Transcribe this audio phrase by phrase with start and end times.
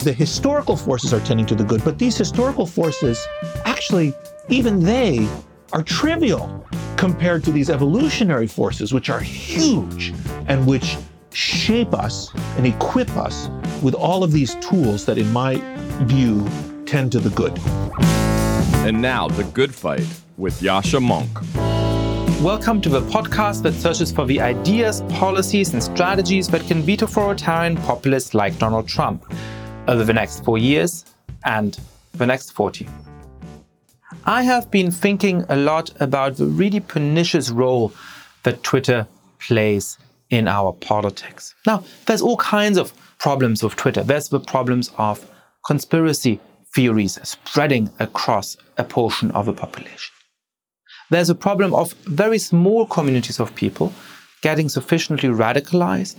[0.00, 3.22] The historical forces are tending to the good, but these historical forces
[3.66, 4.14] actually
[4.48, 5.28] even they
[5.74, 6.66] are trivial
[6.96, 10.14] compared to these evolutionary forces which are huge
[10.48, 10.96] and which
[11.34, 13.50] shape us and equip us
[13.82, 15.56] with all of these tools that, in my
[16.04, 16.48] view,
[16.86, 17.58] tend to the good.
[18.86, 20.06] And now, The Good Fight
[20.38, 21.99] with Yascha Mounk.
[22.38, 27.02] Welcome to the podcast that searches for the ideas, policies, and strategies that can beat
[27.02, 29.30] authoritarian populists like Donald Trump
[29.88, 31.04] over the next four years
[31.44, 31.78] and
[32.14, 32.88] the next 40.
[34.24, 37.92] I have been thinking a lot about the really pernicious role
[38.44, 39.06] that Twitter
[39.38, 39.98] plays
[40.30, 41.54] in our politics.
[41.66, 44.02] Now, there's all kinds of problems with Twitter.
[44.02, 45.30] There's the problems of
[45.66, 46.40] conspiracy
[46.74, 50.14] theories spreading across a portion of the population.
[51.10, 53.92] There's a problem of very small communities of people
[54.42, 56.18] getting sufficiently radicalized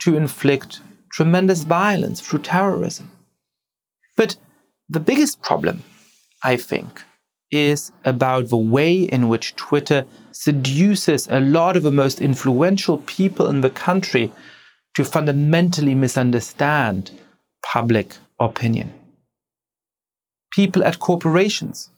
[0.00, 3.10] to inflict tremendous violence through terrorism.
[4.16, 4.36] But
[4.88, 5.82] the biggest problem,
[6.44, 7.02] I think,
[7.50, 13.48] is about the way in which Twitter seduces a lot of the most influential people
[13.48, 14.32] in the country
[14.94, 17.10] to fundamentally misunderstand
[17.62, 18.92] public opinion.
[20.52, 21.90] People at corporations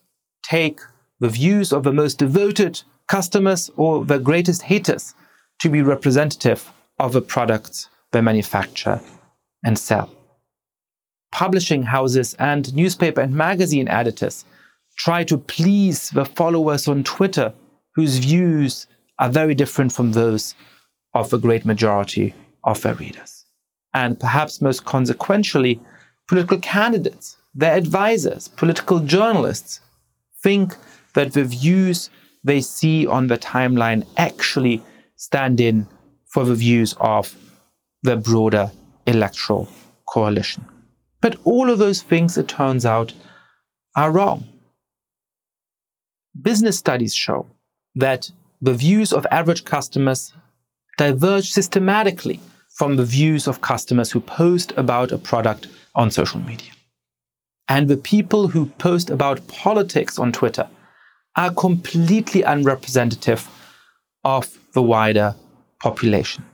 [0.42, 0.80] take
[1.20, 5.14] the views of the most devoted customers or the greatest haters
[5.60, 9.00] to be representative of the products they manufacture
[9.64, 10.10] and sell.
[11.32, 14.44] Publishing houses and newspaper and magazine editors
[14.96, 17.52] try to please the followers on Twitter
[17.94, 18.86] whose views
[19.18, 20.54] are very different from those
[21.14, 23.44] of the great majority of their readers.
[23.94, 25.80] And perhaps most consequentially,
[26.28, 29.80] political candidates, their advisors, political journalists
[30.42, 30.76] think
[31.14, 32.10] that the views
[32.44, 34.82] they see on the timeline actually
[35.16, 35.86] stand in
[36.26, 37.36] for the views of
[38.02, 38.70] the broader
[39.06, 39.68] electoral
[40.08, 40.64] coalition.
[41.20, 43.12] But all of those things, it turns out,
[43.96, 44.46] are wrong.
[46.40, 47.46] Business studies show
[47.96, 48.30] that
[48.60, 50.32] the views of average customers
[50.96, 52.40] diverge systematically
[52.70, 56.70] from the views of customers who post about a product on social media.
[57.68, 60.68] And the people who post about politics on Twitter
[61.38, 63.48] are completely unrepresentative
[64.24, 65.36] of the wider
[65.78, 66.44] population.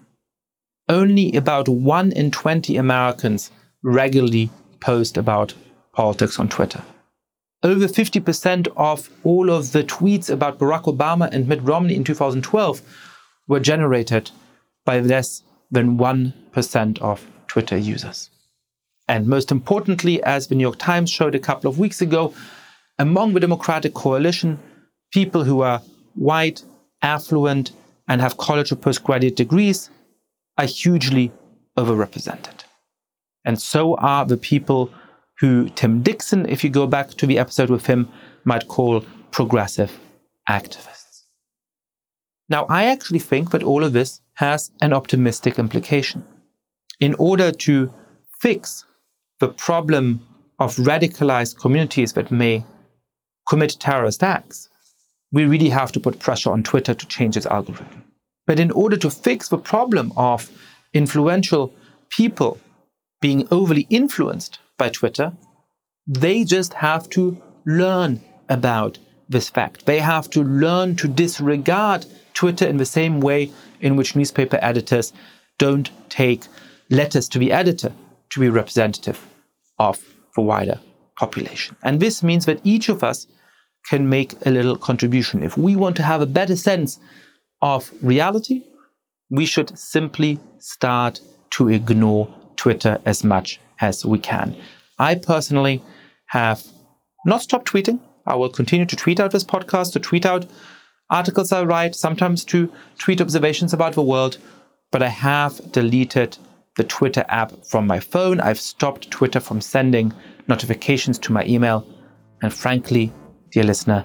[0.91, 3.51] Only about 1 in 20 Americans
[3.83, 4.51] regularly
[4.81, 5.55] post about
[5.93, 6.83] politics on Twitter.
[7.63, 12.83] Over 50% of all of the tweets about Barack Obama and Mitt Romney in 2012
[13.49, 14.31] were generated
[14.85, 18.29] by less than 1% of Twitter users.
[19.09, 22.35] And most importantly, as the New York Times showed a couple of weeks ago,
[22.99, 24.59] among the Democratic coalition,
[25.15, 25.81] people who are
[26.17, 26.65] white,
[27.01, 27.71] affluent,
[28.09, 29.89] and have college or postgraduate degrees
[30.59, 31.33] are hugely
[31.79, 32.65] overrepresented.
[33.45, 34.93] And so are the people
[35.39, 38.09] who Tim Dixon, if you go back to the episode with him,
[38.45, 39.93] might call progressive
[40.49, 41.23] activists.
[42.49, 46.25] Now, I actually think that all of this has an optimistic implication.
[47.01, 47.93] In order to
[48.41, 48.85] fix
[49.41, 50.27] the problem
[50.59, 52.65] of radicalized communities that may
[53.49, 54.69] commit terrorist acts,
[55.35, 58.05] we really have to put pressure on Twitter to change its algorithm.
[58.47, 60.49] But in order to fix the problem of
[60.93, 61.75] influential
[62.09, 62.61] people
[63.21, 65.33] being overly influenced by Twitter,
[66.07, 67.37] they just have to
[67.67, 69.87] learn about this fact.
[69.87, 75.13] They have to learn to disregard Twitter in the same way in which newspaper editors
[75.59, 76.45] don't take
[76.91, 77.93] letters to the editor
[78.31, 79.27] to be representative
[79.81, 79.99] of
[80.37, 80.79] the wider
[81.17, 81.75] population.
[81.83, 83.27] And this means that each of us
[83.89, 85.43] can make a little contribution.
[85.43, 86.99] If we want to have a better sense
[87.61, 88.65] of reality,
[89.31, 91.21] we should simply start
[91.51, 94.57] to ignore Twitter as much as we can.
[94.99, 95.83] I personally
[96.27, 96.65] have
[97.27, 98.01] not stopped tweeting.
[98.27, 100.47] I will continue to tweet out this podcast, to tweet out
[101.11, 104.39] articles I write, sometimes to tweet observations about the world,
[104.91, 106.39] but I have deleted
[106.77, 108.41] the Twitter app from my phone.
[108.41, 110.13] I've stopped Twitter from sending
[110.49, 111.87] notifications to my email.
[112.43, 113.13] And frankly,
[113.55, 114.05] Dear listener,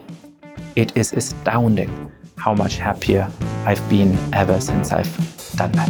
[0.75, 3.31] it is astounding how much happier
[3.65, 5.11] I've been ever since I've
[5.55, 5.89] done that.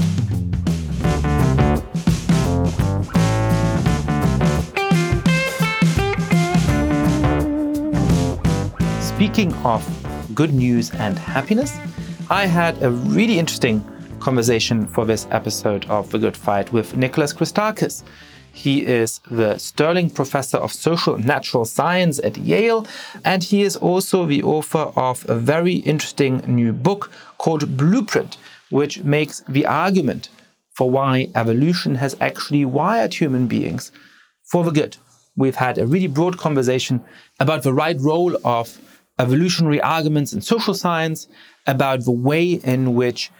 [9.02, 9.84] speaking of
[10.34, 11.78] good news and happiness,
[12.30, 13.84] I had a really interesting
[14.22, 18.04] conversation for this episode of The Good Fight with Nicholas Christakis.
[18.52, 22.86] He is the Sterling Professor of Social and Natural Science at Yale,
[23.24, 28.38] and he is also the author of a very interesting new book called Blueprint,
[28.70, 30.30] which makes the argument
[30.74, 33.92] for why evolution has actually wired human beings
[34.44, 34.98] for the good.
[35.36, 37.04] We've had a really broad conversation
[37.40, 38.80] about the right role of
[39.20, 41.28] evolutionary arguments in social science,
[41.68, 43.32] about the way in which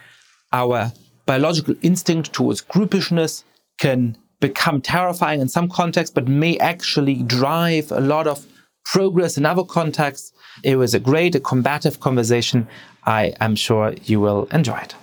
[0.52, 0.92] our
[1.26, 3.44] biological instinct towards groupishness
[3.78, 8.46] can become terrifying in some contexts, but may actually drive a lot of
[8.84, 10.32] progress in other contexts.
[10.64, 12.66] It was a great, a combative conversation.
[13.04, 14.94] I am sure you will enjoy it.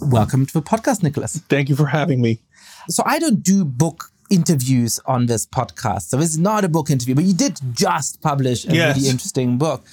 [0.00, 1.38] Welcome to the podcast, Nicholas.
[1.48, 2.40] Thank you for having me.
[2.88, 6.02] So, I don't do book interviews on this podcast.
[6.02, 8.96] So, this is not a book interview, but you did just publish a Yes.
[8.96, 9.84] really interesting book.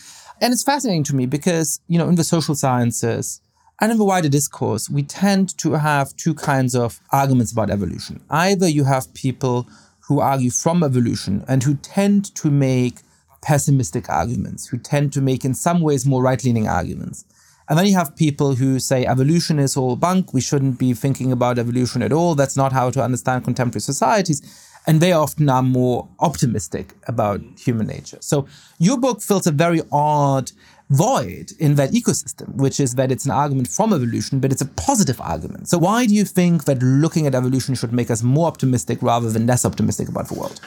[0.42, 3.42] And it's fascinating to me because, you know, in the social sciences
[3.82, 8.22] and in the wider discourse, we tend to have two kinds of arguments about evolution.
[8.30, 9.68] Either you have people
[10.08, 13.00] who argue from evolution and who tend to make
[13.42, 17.26] pessimistic arguments, who tend to make, in some ways, more right leaning arguments.
[17.68, 21.32] And then you have people who say evolution is all bunk, we shouldn't be thinking
[21.32, 24.42] about evolution at all, that's not how to understand contemporary societies.
[24.88, 28.20] And they often are more optimistic about human nature.
[28.22, 30.52] So your book fills a very odd
[30.90, 34.68] void in that ecosystem, which is that it's an argument from evolution, but it's a
[34.68, 35.68] positive argument.
[35.68, 39.32] So why do you think that looking at evolution should make us more optimistic rather
[39.32, 40.62] than less optimistic about the world?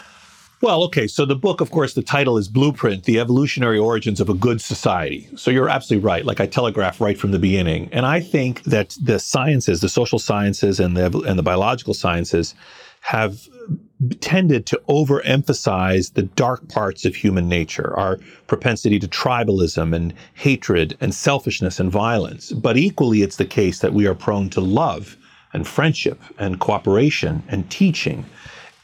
[0.61, 1.07] Well, okay.
[1.07, 4.61] So the book, of course, the title is Blueprint The Evolutionary Origins of a Good
[4.61, 5.29] Society.
[5.37, 7.89] So you're absolutely right, like I telegraphed right from the beginning.
[7.93, 12.57] And I think that the sciences, the social sciences and the, and the biological sciences,
[13.01, 13.49] have
[14.21, 20.97] tended to overemphasize the dark parts of human nature, our propensity to tribalism and hatred
[21.01, 22.53] and selfishness and violence.
[22.53, 25.17] But equally, it's the case that we are prone to love
[25.53, 28.25] and friendship and cooperation and teaching.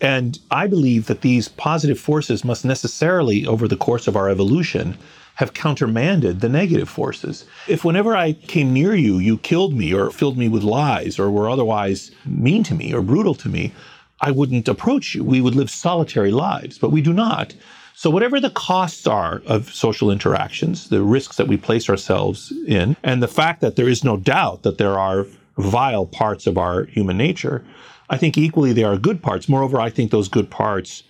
[0.01, 4.99] And I believe that these positive forces must necessarily, over the course of our evolution,
[5.37, 7.45] have countermanded the negative forces.
[7.67, 11.31] If whenever I came near you, you killed me or filled me with lies or
[11.31, 13.73] were otherwise mean to me or brutal to me,
[14.21, 15.25] I wouldn't approach you.
[15.25, 17.55] We would live solitary lives, but we do not.
[17.97, 22.97] So, whatever the costs are of social interactions, the risks that we place ourselves in,
[23.03, 25.27] and the fact that there is no doubt that there are
[25.59, 27.65] vile parts of our human nature,
[28.11, 29.49] I think equally there are good parts.
[29.49, 31.05] Moreover, I think those good parts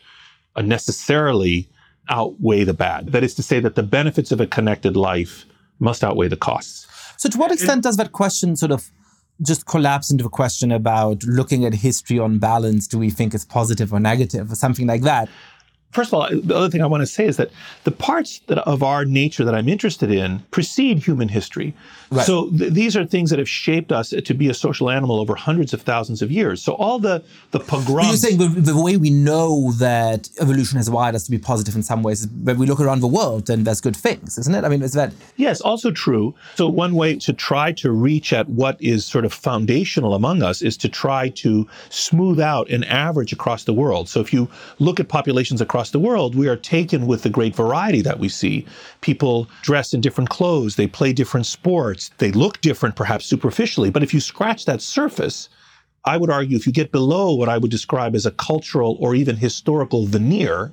[0.57, 1.69] uh, necessarily
[2.11, 3.12] outweigh the bad.
[3.12, 5.47] That is to say, that the benefits of a connected life
[5.79, 6.87] must outweigh the costs.
[7.17, 8.91] So, to what extent does that question sort of
[9.43, 12.87] just collapse into a question about looking at history on balance?
[12.87, 15.29] Do we think it's positive or negative or something like that?
[15.94, 17.50] First of all, the other thing I want to say is that
[17.85, 21.75] the parts that, of our nature that I'm interested in precede human history.
[22.11, 22.26] Right.
[22.26, 25.35] So th- these are things that have shaped us to be a social animal over
[25.35, 26.62] hundreds of thousands of years.
[26.62, 28.08] So all the the pogroms.
[28.08, 31.75] You're saying the, the way we know that evolution has wired us to be positive
[31.75, 34.55] in some ways is when we look around the world and there's good things, isn't
[34.55, 34.64] it?
[34.64, 36.35] I mean, is that Yes, also true.
[36.55, 40.62] So, one way to try to reach at what is sort of foundational among us
[40.62, 44.08] is to try to smooth out an average across the world.
[44.08, 44.49] So, if you
[44.79, 48.29] look at populations across the world, we are taken with the great variety that we
[48.29, 48.67] see.
[49.00, 53.91] People dress in different clothes, they play different sports, they look different, perhaps superficially.
[53.91, 55.49] But if you scratch that surface,
[56.05, 59.14] I would argue if you get below what I would describe as a cultural or
[59.14, 60.73] even historical veneer,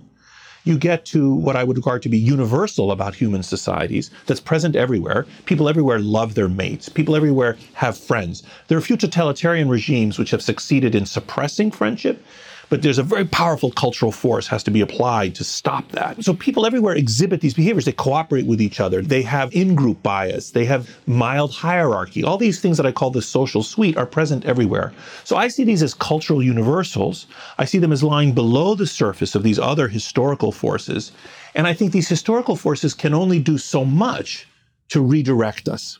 [0.63, 4.75] you get to what I would regard to be universal about human societies that's present
[4.75, 5.25] everywhere.
[5.45, 6.89] People everywhere love their mates.
[6.89, 8.43] People everywhere have friends.
[8.67, 12.23] There are a few totalitarian regimes which have succeeded in suppressing friendship,
[12.71, 16.23] but there's a very powerful cultural force has to be applied to stop that.
[16.23, 17.83] So people everywhere exhibit these behaviors.
[17.83, 19.01] They cooperate with each other.
[19.01, 20.51] They have in-group bias.
[20.51, 22.23] They have mild hierarchy.
[22.23, 24.93] All these things that I call the social suite are present everywhere.
[25.25, 27.27] So I see these as cultural universals.
[27.57, 31.11] I see them as lying below the surface of these other historical forces.
[31.53, 34.47] And I think these historical forces can only do so much
[34.91, 35.99] to redirect us.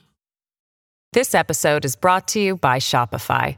[1.11, 3.57] This episode is brought to you by Shopify.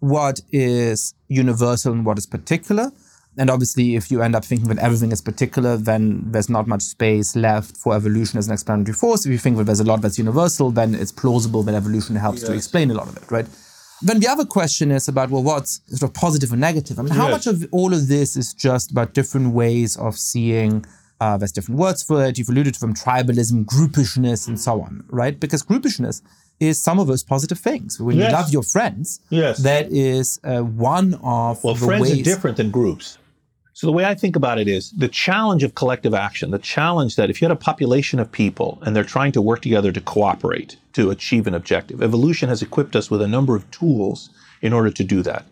[0.00, 2.90] what is universal and what is particular.
[3.36, 6.82] And obviously, if you end up thinking that everything is particular, then there's not much
[6.82, 9.24] space left for evolution as an explanatory force.
[9.24, 12.40] If you think that there's a lot that's universal, then it's plausible that evolution helps
[12.40, 12.48] yes.
[12.48, 13.46] to explain a lot of it, right?
[14.02, 16.98] Then the other question is about, well, what's sort of positive and negative?
[16.98, 17.46] I mean, how yes.
[17.46, 20.84] much of all of this is just about different ways of seeing
[21.20, 22.38] uh, there's different words for it.
[22.38, 25.38] You've alluded to them tribalism, groupishness, and so on, right?
[25.38, 26.22] Because groupishness
[26.60, 28.00] is some of those positive things.
[28.00, 28.30] When yes.
[28.30, 29.58] you love your friends, yes.
[29.58, 32.20] that is uh, one of well, the friends ways.
[32.20, 33.18] are different than groups.
[33.78, 37.14] So the way I think about it is the challenge of collective action, the challenge
[37.14, 40.00] that if you had a population of people and they're trying to work together to
[40.00, 44.30] cooperate to achieve an objective, evolution has equipped us with a number of tools
[44.62, 45.46] in order to do that.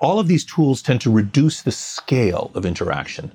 [0.00, 3.30] All of these tools tend to reduce the scale of interaction.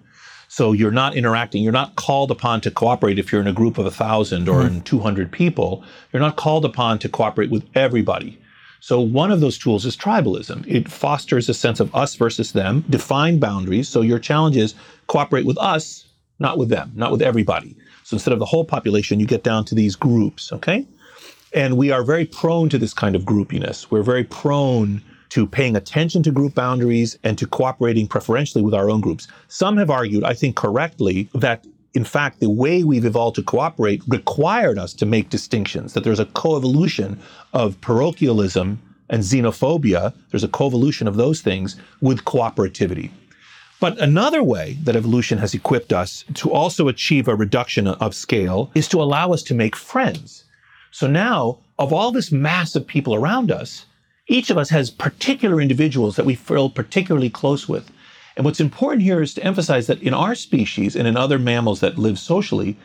[0.52, 1.64] So you're not interacting.
[1.64, 4.64] You're not called upon to cooperate if you're in a group of a thousand or
[4.64, 4.76] mm-hmm.
[4.76, 5.82] in 200 people.
[6.12, 8.38] You're not called upon to cooperate with everybody.
[8.82, 10.68] So one of those tools is tribalism.
[10.68, 13.88] It fosters a sense of us versus them, define boundaries.
[13.88, 14.76] So your challenge is
[15.08, 16.06] cooperate with us,
[16.40, 17.78] not with them, not with everybody.
[18.04, 20.86] So instead of the whole population, you get down to these groups, okay?
[21.54, 23.90] And we are very prone to this kind of groupiness.
[23.90, 28.90] We're very prone to paying attention to group boundaries and to cooperating preferentially with our
[28.90, 29.28] own groups.
[29.48, 34.02] Some have argued, I think correctly, that in fact, the way we've evolved to cooperate
[34.08, 37.18] required us to make distinctions, that there's a coevolution
[37.54, 40.14] of parochialism and xenophobia.
[40.30, 43.12] There's a coevolution of those things with cooperativity.
[43.80, 48.70] But another way that evolution has equipped us to also achieve a reduction of scale
[48.76, 50.44] is to allow us to make friends.
[50.92, 53.86] So now, of all this mass of people around us,
[54.32, 57.92] each of us has particular individuals that we feel particularly close with.
[58.36, 61.82] And what's important here is to emphasize that in our species and in other mammals
[61.82, 62.78] that live socially,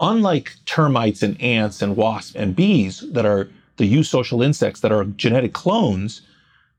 [0.00, 5.04] unlike termites and ants and wasps and bees that are the eusocial insects that are
[5.04, 6.22] genetic clones,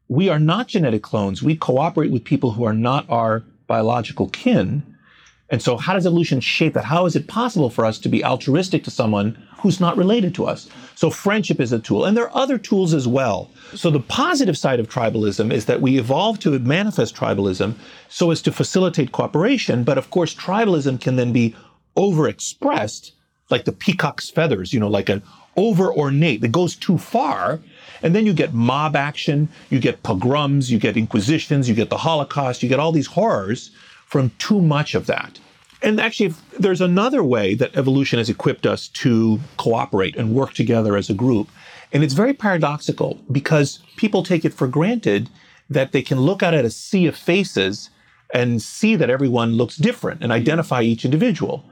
[0.09, 1.41] we are not genetic clones.
[1.41, 4.83] We cooperate with people who are not our biological kin.
[5.51, 6.85] And so, how does evolution shape that?
[6.85, 10.45] How is it possible for us to be altruistic to someone who's not related to
[10.45, 10.69] us?
[10.95, 12.05] So, friendship is a tool.
[12.05, 13.49] And there are other tools as well.
[13.73, 17.75] So, the positive side of tribalism is that we evolved to manifest tribalism
[18.09, 19.83] so as to facilitate cooperation.
[19.83, 21.55] But of course, tribalism can then be
[21.97, 23.11] overexpressed,
[23.49, 25.23] like the peacock's feathers, you know, like an
[25.55, 27.59] over ornate that goes too far.
[28.03, 31.97] And then you get mob action, you get pogroms, you get inquisitions, you get the
[31.97, 33.71] Holocaust, you get all these horrors
[34.09, 35.39] from too much of that.
[35.81, 40.97] And actually, there's another way that evolution has equipped us to cooperate and work together
[40.97, 41.49] as a group.
[41.93, 45.29] And it's very paradoxical because people take it for granted
[45.69, 47.91] that they can look out at a sea of faces
[48.33, 51.63] and see that everyone looks different and identify each individual.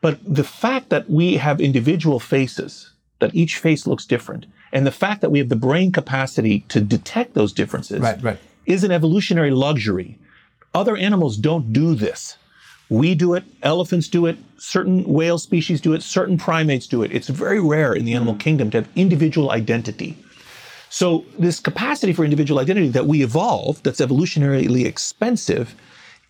[0.00, 4.90] But the fact that we have individual faces, that each face looks different, and the
[4.90, 8.38] fact that we have the brain capacity to detect those differences right, right.
[8.66, 10.18] is an evolutionary luxury
[10.74, 12.36] other animals don't do this.
[12.88, 17.12] We do it, elephants do it, certain whale species do it, certain primates do it.
[17.12, 20.16] It's very rare in the animal kingdom to have individual identity.
[20.90, 25.74] So, this capacity for individual identity that we evolved, that's evolutionarily expensive,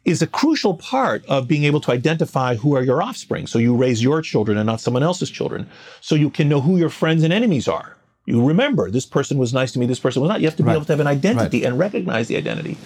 [0.05, 3.49] is a crucial part of being able to identify who are your offspring.
[3.49, 5.69] So, you raise your children and not someone else's children.
[6.01, 7.97] So, you can know who your friends and enemies are.
[8.25, 10.41] You remember this person was nice to me, this person was not.
[10.41, 10.77] You have to be right.
[10.77, 11.69] able to have an identity right.
[11.69, 12.79] and recognize the identity.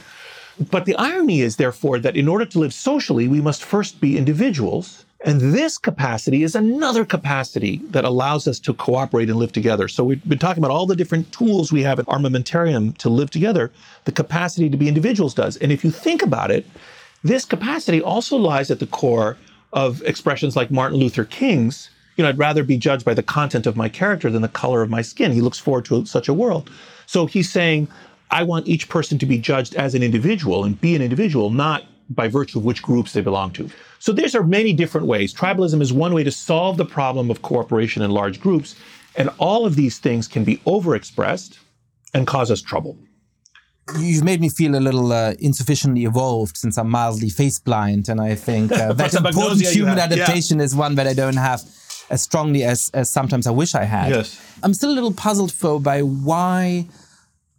[0.59, 4.17] But the irony is, therefore, that in order to live socially, we must first be
[4.17, 5.05] individuals.
[5.25, 9.89] And this capacity is another capacity that allows us to cooperate and live together.
[9.89, 13.31] So we've been talking about all the different tools we have at Armamentarium to live
[13.31, 13.71] together.
[14.05, 15.57] The capacity to be individuals does.
[15.57, 16.67] And if you think about it,
[17.23, 19.37] this capacity also lies at the core
[19.73, 21.91] of expressions like Martin Luther King's.
[22.17, 24.81] You know, I'd rather be judged by the content of my character than the color
[24.81, 25.33] of my skin.
[25.33, 26.71] He looks forward to such a world.
[27.07, 27.89] So he's saying,
[28.30, 31.85] I want each person to be judged as an individual and be an individual, not
[32.11, 33.71] by virtue of which groups they belong to.
[33.99, 35.35] So these are many different ways.
[35.35, 38.76] Tribalism is one way to solve the problem of cooperation in large groups,
[39.16, 41.59] and all of these things can be overexpressed
[42.14, 42.97] and cause us trouble.
[43.99, 48.21] You've made me feel a little uh, insufficiently evolved since I'm mildly face blind, and
[48.21, 50.64] I think uh, that important human adaptation yeah.
[50.64, 51.62] is one that I don't have
[52.11, 54.11] as strongly as, as sometimes I wish I had.
[54.11, 54.40] Yes.
[54.62, 56.87] I'm still a little puzzled though by why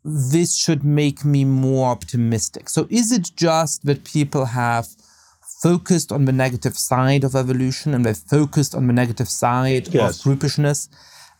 [0.08, 2.70] this should make me more optimistic.
[2.70, 4.88] So, is it just that people have
[5.62, 10.26] focused on the negative side of evolution and they've focused on the negative side yes.
[10.26, 10.88] of groupishness?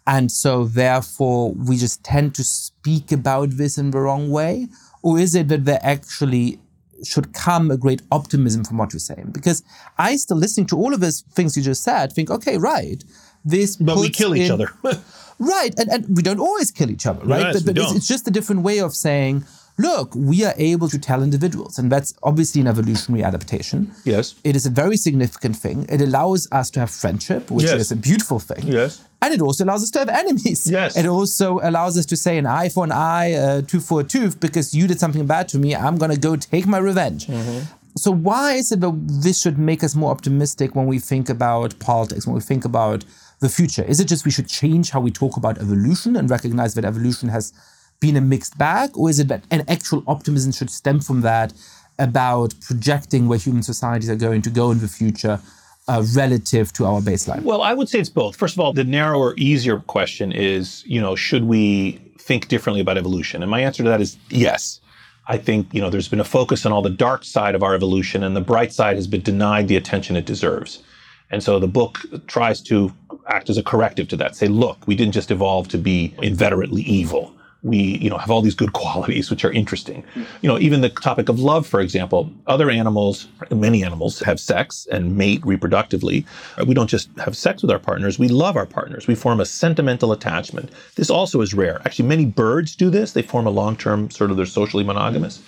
[0.06, 4.68] And so, therefore, we just tend to speak about this in the wrong way?
[5.02, 6.60] Or is it that there actually
[7.06, 9.30] should come a great optimism from what you're saying?
[9.32, 9.64] Because
[9.98, 13.02] I still listening to all of those things you just said, think, okay, right.
[13.46, 14.72] This but we kill each in, other.
[15.40, 17.54] Right, and, and we don't always kill each other, right?
[17.54, 19.46] Yes, but, but it's, it's, just a different way of saying
[19.78, 23.92] look, we are able to tell individuals, and that's obviously an evolutionary adaptation.
[24.04, 24.36] Yes.
[24.44, 25.86] It is a very significant thing.
[25.90, 27.82] It allows us to have friendship, which Yes.
[27.82, 28.68] is a beautiful thing.
[28.68, 29.02] Yes.
[29.22, 30.68] And it also allows us to have enemies.
[30.70, 30.98] Yes.
[30.98, 34.04] It also allows us to say an eye for an eye, a tooth for a
[34.04, 35.76] tooth, because you did something bad to me.
[35.76, 37.28] I'm going to go take my revenge.
[37.28, 37.60] Mm-hmm.
[37.98, 41.80] So, why is it that this should make us more optimistic when we think about
[41.80, 43.04] politics, when we think about
[43.40, 43.84] the future?
[43.84, 47.30] Is it just we should change how we talk about evolution and recognize that evolution
[47.30, 47.54] has
[48.00, 48.92] been a mixed bag?
[48.96, 51.54] Or is it that an actual optimism should stem from that
[52.00, 55.40] about projecting where human societies are going to go in the future
[55.88, 57.44] uh, relative to our baseline?
[57.44, 58.36] Well, I would say it's both.
[58.36, 62.98] First of all, the narrower, easier question is, you know, should we think differently about
[62.98, 63.42] evolution?
[63.42, 64.82] And my answer to that is yes.
[65.30, 67.76] I think, you know, there's been a focus on all the dark side of our
[67.76, 70.82] evolution, and the bright side has been denied the attention it deserves.
[71.30, 72.94] And so the book tries to
[73.28, 74.36] act as a corrective to that.
[74.36, 77.34] Say, look, we didn't just evolve to be inveterately evil.
[77.64, 80.04] We, you know, have all these good qualities which are interesting.
[80.16, 84.88] You know, even the topic of love, for example, other animals, many animals have sex
[84.92, 86.26] and mate reproductively.
[86.66, 89.08] We don't just have sex with our partners, we love our partners.
[89.08, 90.70] We form a sentimental attachment.
[90.96, 91.82] This also is rare.
[91.84, 93.12] Actually, many birds do this.
[93.12, 95.42] They form a long-term sort of they're socially monogamous.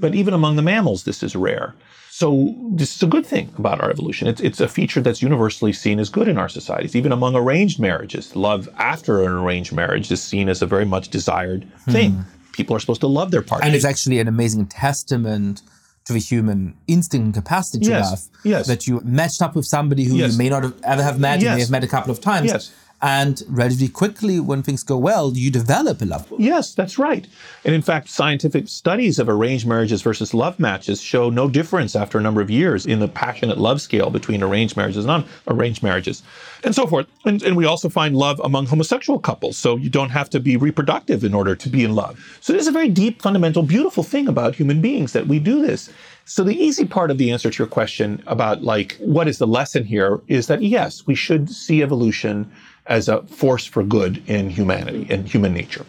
[0.00, 1.74] But even among the mammals, this is rare.
[2.22, 4.28] So this is a good thing about our evolution.
[4.28, 6.94] It's, it's a feature that's universally seen as good in our societies.
[6.94, 11.08] Even among arranged marriages, love after an arranged marriage is seen as a very much
[11.08, 12.12] desired thing.
[12.12, 12.52] Hmm.
[12.52, 13.66] People are supposed to love their partner.
[13.66, 15.62] And it's actually an amazing testament
[16.04, 18.20] to the human instinct and capacity to Yes, love.
[18.44, 18.66] yes.
[18.68, 20.30] That you matched up with somebody who Yes.
[20.32, 22.52] you may not have ever have met, you may have met a couple of times.
[22.52, 22.70] Yes.
[23.02, 26.32] And relatively quickly, when things go well, you develop a love.
[26.38, 27.26] Yes, that's right.
[27.64, 32.16] And in fact, scientific studies of arranged marriages versus love matches show no difference after
[32.16, 36.22] a number of years in the passionate love scale between arranged marriages and non-arranged marriages,
[36.62, 37.08] and so forth.
[37.24, 39.56] And, and we also find love among homosexual couples.
[39.56, 42.38] So you don't have to be reproductive in order to be in love.
[42.40, 45.90] So there's a very deep, fundamental, beautiful thing about human beings that we do this.
[46.24, 49.46] So the easy part of the answer to your question about like what is the
[49.46, 52.50] lesson here is that yes, we should see evolution
[52.86, 55.86] as a force for good in humanity and human nature.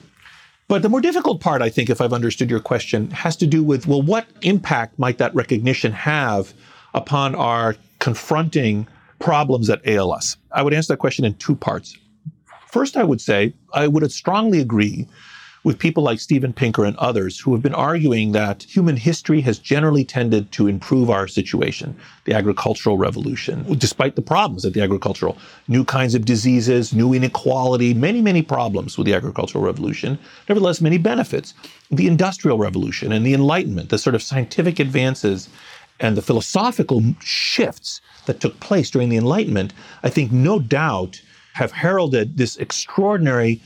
[0.68, 3.64] But the more difficult part, I think, if I've understood your question, has to do
[3.64, 6.54] with well, what impact might that recognition have
[6.94, 8.88] upon our confronting
[9.20, 10.38] problems that ail us?
[10.52, 11.98] I would answer that question in two parts.
[12.70, 15.08] First, I would say I would strongly agree
[15.63, 19.58] with people like Steven Pinker and others who have been arguing that human history has
[19.58, 21.95] generally tended to improve our situation.
[22.26, 27.93] The agricultural revolution, despite the problems of the agricultural, new kinds of diseases, new inequality,
[27.93, 31.54] many, many problems with the agricultural revolution, nevertheless, many benefits.
[31.91, 35.49] The industrial revolution and the enlightenment, the sort of scientific advances
[35.99, 41.21] and the philosophical shifts that took place during the enlightenment, I think no doubt
[41.54, 43.62] have heralded this extraordinary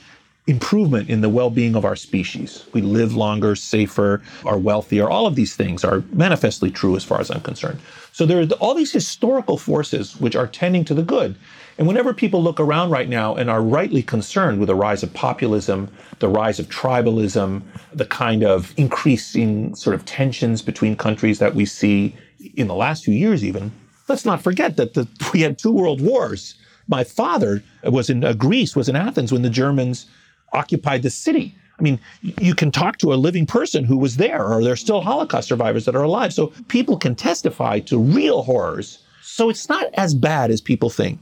[0.47, 2.65] improvement in the well-being of our species.
[2.73, 5.09] We live longer, safer, are wealthier.
[5.09, 7.79] All of these things are manifestly true as far as I'm concerned.
[8.13, 11.35] So there are all these historical forces which are tending to the good.
[11.77, 15.13] And whenever people look around right now and are rightly concerned with the rise of
[15.13, 17.61] populism, the rise of tribalism,
[17.93, 22.15] the kind of increasing sort of tensions between countries that we see
[22.55, 23.71] in the last few years even,
[24.07, 26.55] let's not forget that the, we had two world wars.
[26.87, 30.05] My father was in uh, Greece, was in Athens when the Germans
[30.53, 31.55] occupied the city.
[31.79, 35.01] I mean, you can talk to a living person who was there, or there's still
[35.01, 36.33] Holocaust survivors that are alive.
[36.33, 39.03] So people can testify to real horrors.
[39.21, 41.19] So it's not as bad as people think.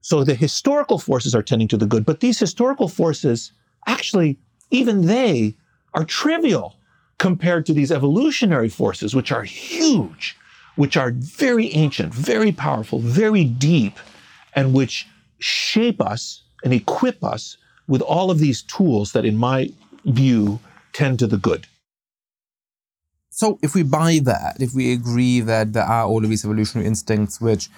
[0.00, 3.52] So the historical forces are tending to the good, but these historical forces,
[3.86, 4.36] actually,
[4.70, 5.54] even they
[5.94, 6.76] are trivial
[7.18, 10.36] compared to these evolutionary forces, which are huge,
[10.74, 13.96] which are very ancient, very powerful, very deep,
[14.54, 15.06] and which
[15.38, 17.56] shape us and equip us
[17.88, 19.70] with all of these tools that, in my
[20.04, 20.60] view,
[20.92, 21.66] tend to the good.
[23.30, 26.86] So, if we buy that, if we agree that there are all of these evolutionary
[26.86, 27.68] instincts which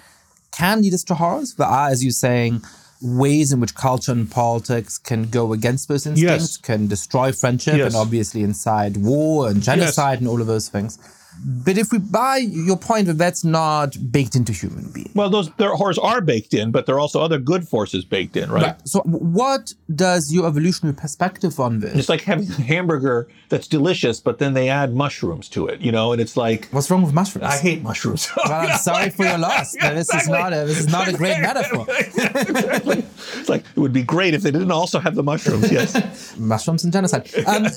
[0.51, 2.61] can lead us to horrors, there are, as you're saying,
[3.01, 6.21] ways in which culture and politics can go against those instincts,
[6.53, 6.57] Yes.
[6.57, 7.87] can destroy friendship, Yes.
[7.87, 10.97] and obviously incite war and genocide and all of those things.
[11.43, 15.51] But if we buy your point that that's not baked into human beings, Well, those
[15.55, 18.75] their horrors are baked in, but there are also other good forces baked in, right?
[18.87, 21.95] so what does your evolutionary perspective on this?
[21.95, 25.91] It's like having a hamburger that's delicious, but then they add mushrooms to it, you
[25.91, 27.45] know, and it's like What's wrong with mushrooms?
[27.47, 28.29] I hate mushrooms.
[28.37, 29.75] well, I'm sorry for your loss.
[29.75, 30.33] Yeah, this exactly.
[30.33, 31.85] is not a this is not a great metaphor.
[31.99, 33.03] exactly.
[33.39, 35.71] It's like it would be great if they didn't also have the mushrooms.
[35.71, 36.35] Yes.
[36.37, 37.29] mushrooms and genocide.
[37.45, 37.67] Um,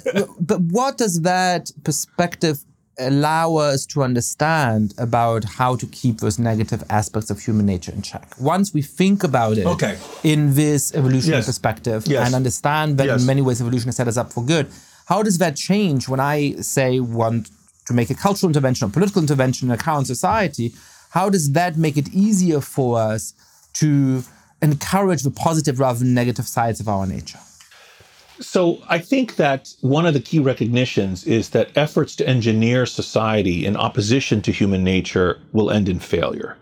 [0.41, 2.65] but what does that perspective
[2.99, 8.03] allow us to understand about how to keep those negative aspects of human nature in
[8.03, 8.35] check?
[8.39, 9.97] Once we think about it Okay.
[10.25, 11.47] in this evolutionary Yes.
[11.47, 12.27] perspective Yes.
[12.27, 13.21] and understand that Yes.
[13.21, 14.67] in many ways evolution has set us up for good,
[15.07, 17.49] How does that change when I say want
[17.87, 20.75] to make a cultural intervention or political intervention in a current society?
[21.11, 23.33] How does that make it easier for us
[23.81, 24.23] to
[24.61, 27.39] encourage the positive rather than negative sides of our nature?
[28.41, 33.67] So I think that one of the key recognitions is that efforts to engineer society
[33.67, 36.57] in opposition to human nature will end in failure.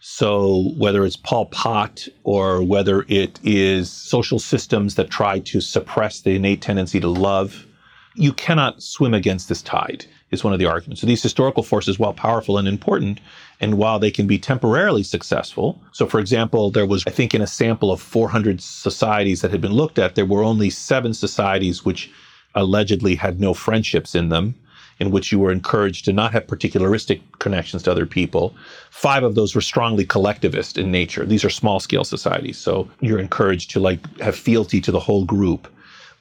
[0.00, 6.20] So whether it's Pol Pot or whether it is social systems that try to suppress
[6.20, 7.66] the innate tendency to love,
[8.14, 11.00] you cannot swim against this tide is one of the arguments.
[11.00, 13.20] So these historical forces, while powerful and important,
[13.62, 17.40] and while they can be temporarily successful, so for example, there was, I think, in
[17.40, 21.84] a sample of 400 societies that had been looked at, there were only seven societies
[21.84, 22.10] which
[22.56, 24.56] allegedly had no friendships in them,
[24.98, 28.52] in which you were encouraged to not have particularistic connections to other people.
[28.90, 31.24] Five of those were strongly collectivist in nature.
[31.24, 32.58] These are small scale societies.
[32.58, 35.68] So you're encouraged to like have fealty to the whole group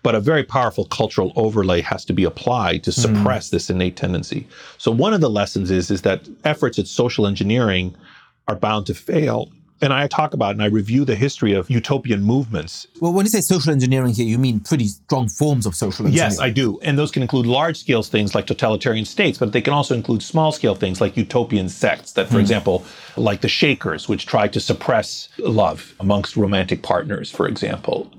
[0.03, 3.51] but a very powerful cultural overlay has to be applied to suppress mm.
[3.51, 4.47] this innate tendency.
[4.77, 7.95] So one of the lessons is is that efforts at social engineering
[8.47, 9.51] are bound to fail.
[9.81, 12.87] And I talk about and I review the history of utopian movements.
[12.99, 16.31] Well, when you say social engineering here, you mean pretty strong forms of social engineering.
[16.31, 16.79] Yes, I do.
[16.81, 20.21] And those can include large scale things like totalitarian states, but they can also include
[20.21, 22.41] small scale things like utopian sects that, for mm.
[22.41, 22.85] example,
[23.17, 28.11] like the Shakers, which try to suppress love amongst romantic partners, for example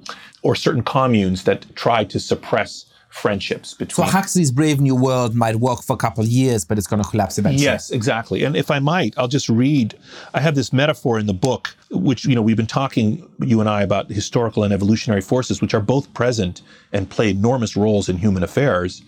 [0.43, 4.07] or certain communes that try to suppress friendships between.
[4.07, 7.03] So Huxley's Brave New World might work for a couple of years, but it's going
[7.03, 7.65] to collapse eventually.
[7.65, 8.43] Yes, exactly.
[8.43, 9.95] And if I might, I'll just read.
[10.33, 13.69] I have this metaphor in the book, which you know we've been talking you and
[13.69, 18.17] I about historical and evolutionary forces, which are both present and play enormous roles in
[18.17, 19.03] human affairs.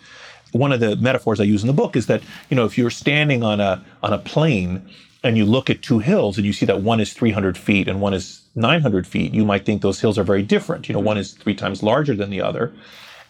[0.53, 2.91] One of the metaphors I use in the book is that you know if you're
[2.91, 4.83] standing on a on a plane
[5.23, 8.03] and you look at two hills and you see that one is 300 feet and
[8.03, 10.91] one is 900 feet, you might think those hills are very different.
[10.91, 12.75] You know, one is three times larger than the other.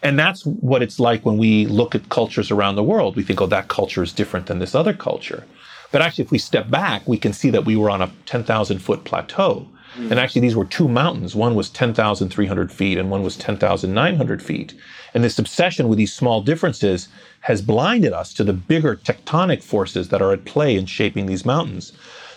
[0.04, 3.16] And that's what it's like when we look at cultures around the world.
[3.16, 5.44] We think, oh, that culture is different than this other culture.
[5.90, 8.78] But actually, if we step back, we can see that we were on a 10,000
[8.80, 9.66] foot plateau.
[9.96, 10.10] Mm.
[10.10, 11.34] And actually, these were two mountains.
[11.34, 14.74] One was 10,300 feet and one was 10,900 feet.
[15.14, 17.08] And this obsession with these small differences
[17.40, 21.46] has blinded us to the bigger tectonic forces that are at play in shaping these
[21.46, 21.92] mountains.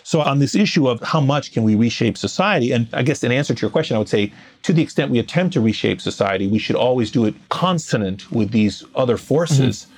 [0.08, 3.30] So, on this issue of how much can we reshape society, and I guess in
[3.30, 6.46] answer to your question, I would say to the extent we attempt to reshape society,
[6.46, 9.84] we should always do it consonant with these other forces.
[9.84, 9.92] Mm-hmm.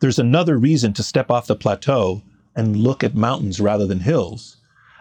[0.00, 2.22] There's another reason to step off the plateau
[2.56, 4.56] and look at mountains rather than hills.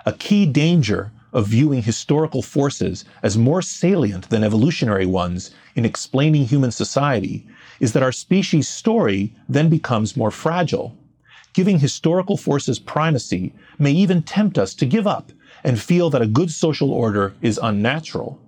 [0.06, 6.46] A key danger of viewing historical forces as more salient than evolutionary ones in explaining
[6.46, 7.48] human society
[7.80, 10.96] is that our species' story then becomes more fragile.
[11.56, 15.32] Giving historical forces primacy may even tempt us to give up
[15.64, 18.40] and feel that a good social order is unnatural.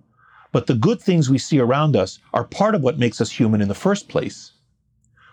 [0.52, 3.62] But the good things we see around us are part of what makes us human
[3.62, 4.52] in the first place.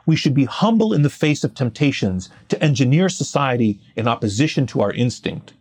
[0.07, 4.81] We should be humble in the face of temptations to engineer society in opposition to
[4.81, 5.53] our instinct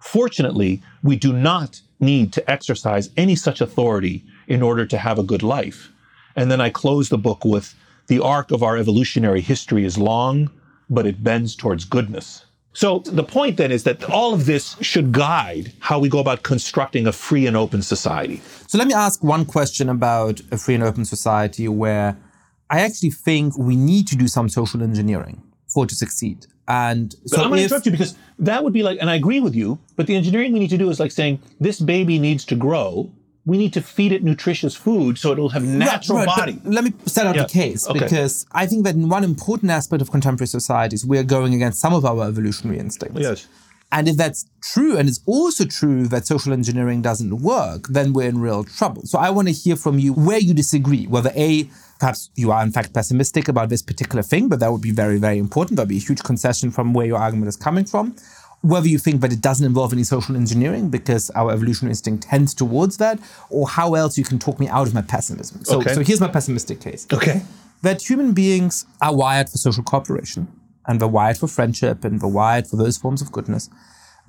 [0.00, 5.22] Fortunately, we do not need to exercise any such authority in order to have a
[5.22, 5.92] good life.
[6.34, 7.74] And then I close the book with
[8.06, 10.50] the arc of our evolutionary history is long,
[10.90, 12.44] but it bends towards goodness.
[12.72, 16.42] So the point then is that all of this should guide how we go about
[16.42, 18.40] constructing a free and open society.
[18.68, 22.16] So let me ask one question about a free and open society where
[22.68, 26.46] I actually think we need to do some social engineering for it to succeed.
[26.68, 29.16] And so but I'm going to interrupt you because that would be like, and I
[29.16, 32.18] agree with you, but the engineering we need to do is like saying this baby
[32.20, 33.10] needs to grow.
[33.50, 36.60] We need to feed it nutritious food so it'll have natural right, right, body.
[36.62, 37.42] Let me set out yeah.
[37.42, 37.98] the case okay.
[37.98, 41.80] because I think that in one important aspect of contemporary societies, we are going against
[41.80, 43.20] some of our evolutionary instincts.
[43.20, 43.48] Yes.
[43.90, 48.28] And if that's true, and it's also true that social engineering doesn't work, then we're
[48.28, 49.02] in real trouble.
[49.04, 52.62] So I want to hear from you where you disagree, whether A, perhaps you are
[52.62, 55.76] in fact pessimistic about this particular thing, but that would be very, very important.
[55.76, 58.14] That'd be a huge concession from where your argument is coming from.
[58.62, 62.52] Whether you think that it doesn't involve any social engineering because our evolutionary instinct tends
[62.52, 63.18] towards that,
[63.48, 65.64] or how else you can talk me out of my pessimism.
[65.64, 65.94] So, okay.
[65.94, 67.06] so here's my pessimistic case.
[67.12, 67.42] Okay.
[67.82, 70.48] That human beings are wired for social cooperation
[70.86, 73.70] and they're wired for friendship and they're wired for those forms of goodness.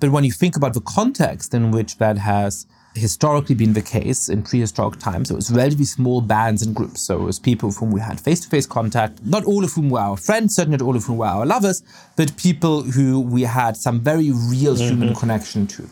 [0.00, 4.28] But when you think about the context in which that has historically been the case
[4.28, 7.00] in prehistoric times, it was relatively small bands and groups.
[7.00, 9.72] So it was people with whom we had face to face contact, not all of
[9.72, 11.82] whom were our friends, certainly not all of whom were our lovers,
[12.16, 14.88] but people who we had some very real mm-hmm.
[14.88, 15.88] human connection to.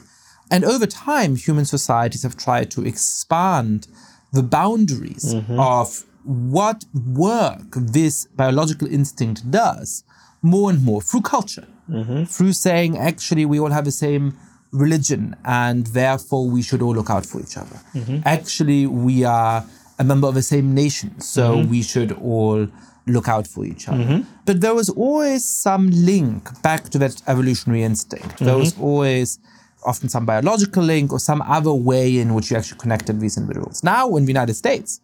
[0.50, 3.86] And over time, human societies have tried to expand
[4.32, 5.58] the boundaries mm-hmm.
[5.58, 10.04] of what work this biological instinct does
[10.42, 12.24] more and more through culture, mm-hmm.
[12.24, 14.36] through saying, actually, we all have the same
[14.72, 17.76] religion and therefore we should all look out for each other.
[17.94, 18.20] Mm-hmm.
[18.24, 19.64] Actually, we are
[19.98, 21.70] a member of the same nation, so mm-hmm.
[21.70, 22.68] we should all
[23.06, 24.24] look out for each other.
[24.46, 28.38] But there was always some link back to that evolutionary instinct.
[28.38, 29.38] There was always
[29.84, 33.82] often some biological link or some other way in which you actually connected these individuals.
[33.82, 35.00] Now, in the United States,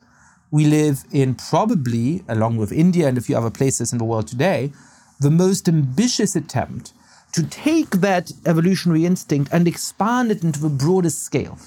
[0.50, 4.28] we live in probably, along with India and a few other places in the world
[4.28, 4.72] today,
[5.18, 6.92] the most ambitious attempt
[7.36, 11.58] to take that evolutionary instinct and expand it into a broader scale,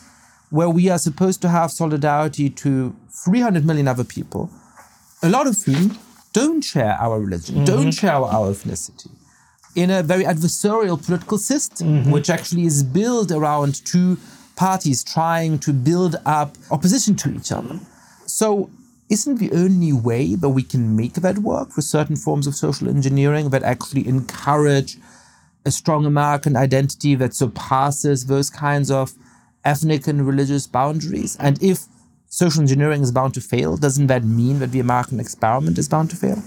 [0.49, 4.49] where we are supposed to have solidarity to 300 million other people,
[5.21, 5.95] a lot of whom
[6.33, 7.65] don't share our religion, mm-hmm.
[7.65, 9.11] don't share our ethnicity,
[9.75, 12.11] in a very adversarial political system, mm-hmm.
[12.11, 14.17] which actually is built around two
[14.55, 17.79] parties trying to build up opposition to each other.
[18.25, 18.71] So,
[19.07, 22.89] isn't the only way that we can make that work for certain forms of social
[22.89, 24.97] engineering that actually encourage
[25.65, 29.13] a strong American identity that surpasses those kinds of
[29.65, 31.35] ethnic and religious boundaries?
[31.39, 31.85] And if
[32.27, 36.09] social engineering is bound to fail, doesn't that mean that the American experiment is bound
[36.11, 36.41] to fail?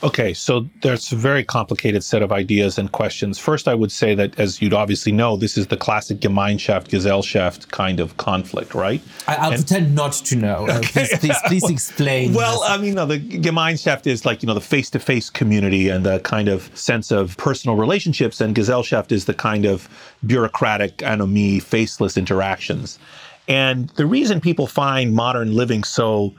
[0.00, 3.36] Okay, so there's a very complicated set of ideas and questions.
[3.36, 7.68] First, I would say that, as you'd obviously know, this is the classic Gemeinschaft, Gesellschaft
[7.72, 9.02] kind of conflict, right?
[9.26, 10.68] I, I'll pretend not to know.
[10.68, 12.32] Uh, please, please, please explain.
[12.32, 12.70] Well, this.
[12.70, 16.06] I mean, no, the Gemeinschaft is like, you know, the face to face community and
[16.06, 19.88] the kind of sense of personal relationships, and Gesellschaft is the kind of
[20.24, 23.00] bureaucratic, anomie, faceless interactions.
[23.48, 26.34] And the reason people find modern living so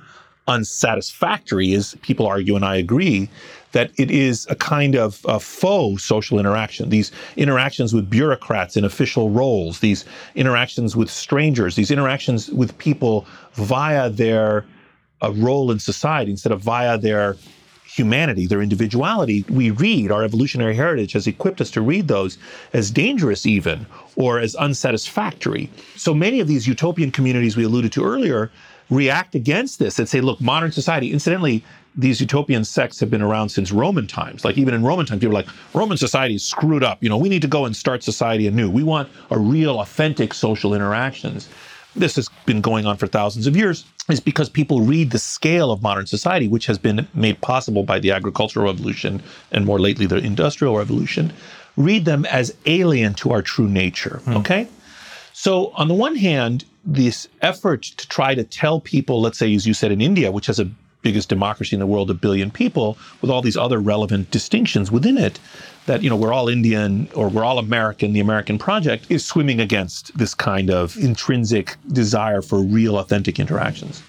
[0.50, 3.30] unsatisfactory is people argue, and I agree,
[3.72, 6.90] that it is a kind of a faux social interaction.
[6.90, 13.28] These interactions with bureaucrats in official roles, these interactions with strangers, these interactions with people
[13.54, 14.66] via their
[15.22, 17.38] uh, role in society instead of via their
[17.86, 22.38] humanity, their individuality, we read, our evolutionary heritage has equipped us to read those
[22.72, 23.86] as dangerous, even,
[24.16, 25.70] or as unsatisfactory.
[25.96, 28.52] So many of these utopian communities we alluded to earlier
[28.90, 31.64] react against this and say, look, modern society, incidentally,
[31.96, 34.46] these utopian sects have been around since Roman times.
[34.46, 37.02] Like even in Roman times, people are like, Roman society is screwed up.
[37.04, 38.70] You know, we need to go and start society anew.
[38.70, 41.50] We want a real, authentic social interactions.
[41.96, 45.72] This has been going on for thousands of years, is because people read the scale
[45.72, 49.22] of modern society, which has been made possible by the agricultural revolution
[49.52, 51.34] and more lately the industrial revolution,
[51.76, 54.22] read them as alien to our true nature.
[54.26, 54.38] Hmm.
[54.38, 54.68] Okay?
[55.34, 59.66] So, on the one hand, this effort to try to tell people, let's say, as
[59.68, 60.70] you said in India, which has the
[61.02, 65.18] biggest democracy in the world, a billion people, with all these other relevant distinctions within
[65.18, 65.40] it,
[65.86, 69.60] that you know we're all Indian or we're all American, the American project is swimming
[69.62, 74.04] against this kind of intrinsic desire for real, authentic interactions.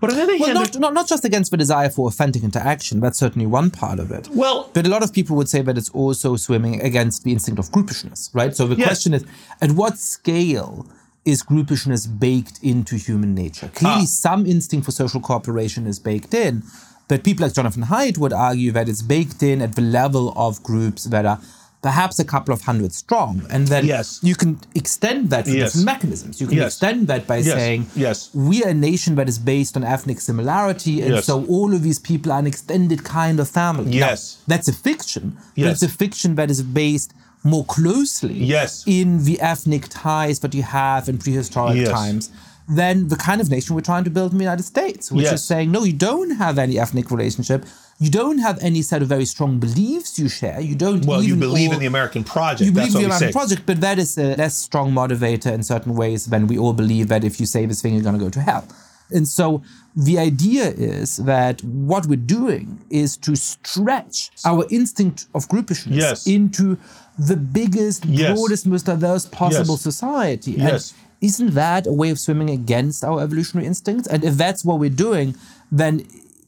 [0.00, 2.42] But on the other Well, hand, not, not, not just against the desire for authentic
[2.42, 4.28] interaction, that's certainly one part of it.
[4.28, 7.58] Well- but a lot of people would say that it's also swimming against the instinct
[7.58, 8.54] of groupishness, right?
[8.54, 8.86] So the Yes.
[8.88, 9.24] question is
[9.62, 10.86] at what scale
[11.24, 13.68] is groupishness baked into human nature?
[13.74, 14.06] Clearly, Ah.
[14.06, 16.62] some instinct for social cooperation is baked in,
[17.08, 20.62] but people like Jonathan Haidt would argue that it's baked in at the level of
[20.62, 21.40] groups that are
[21.82, 23.42] perhaps a couple of hundred strong.
[23.50, 24.18] And then Yes.
[24.22, 25.72] you can extend that to Yes.
[25.74, 26.40] different mechanisms.
[26.40, 26.68] You can Yes.
[26.72, 28.30] extend that by saying, Yes.
[28.32, 31.98] we are a nation that is based on ethnic similarity, and so all of these
[31.98, 33.90] people are an extended kind of family.
[33.90, 34.38] Now, Yes.
[34.46, 37.12] that's a fiction, but it's a fiction that is based
[37.44, 38.82] more closely Yes.
[38.86, 41.88] in the ethnic ties that you have in prehistoric Yes.
[41.90, 42.30] times
[42.66, 45.34] than the kind of nation we're trying to build in the United States, which Yes.
[45.40, 47.66] is saying, no, you don't have any ethnic relationship.
[48.00, 50.58] You don't have any set of very strong beliefs you share.
[50.60, 52.62] You don't well, you believe all- in the American project.
[52.66, 55.94] you believe in the American project, but that is a less strong motivator in certain
[55.94, 58.30] ways than we all believe that if you say this thing, you're going to go
[58.30, 58.64] to hell.
[59.10, 59.62] And so
[59.94, 66.26] the idea is that what we're doing is to stretch our instinct of groupishness Yes.
[66.26, 66.78] into
[67.18, 68.36] the biggest, Yes.
[68.38, 69.82] broadest, most diverse possible Yes.
[69.82, 70.52] society.
[70.52, 70.92] Yes.
[70.92, 74.06] And isn't that a way of swimming against our evolutionary instincts?
[74.08, 75.34] And if that's what we're doing,
[75.70, 76.04] then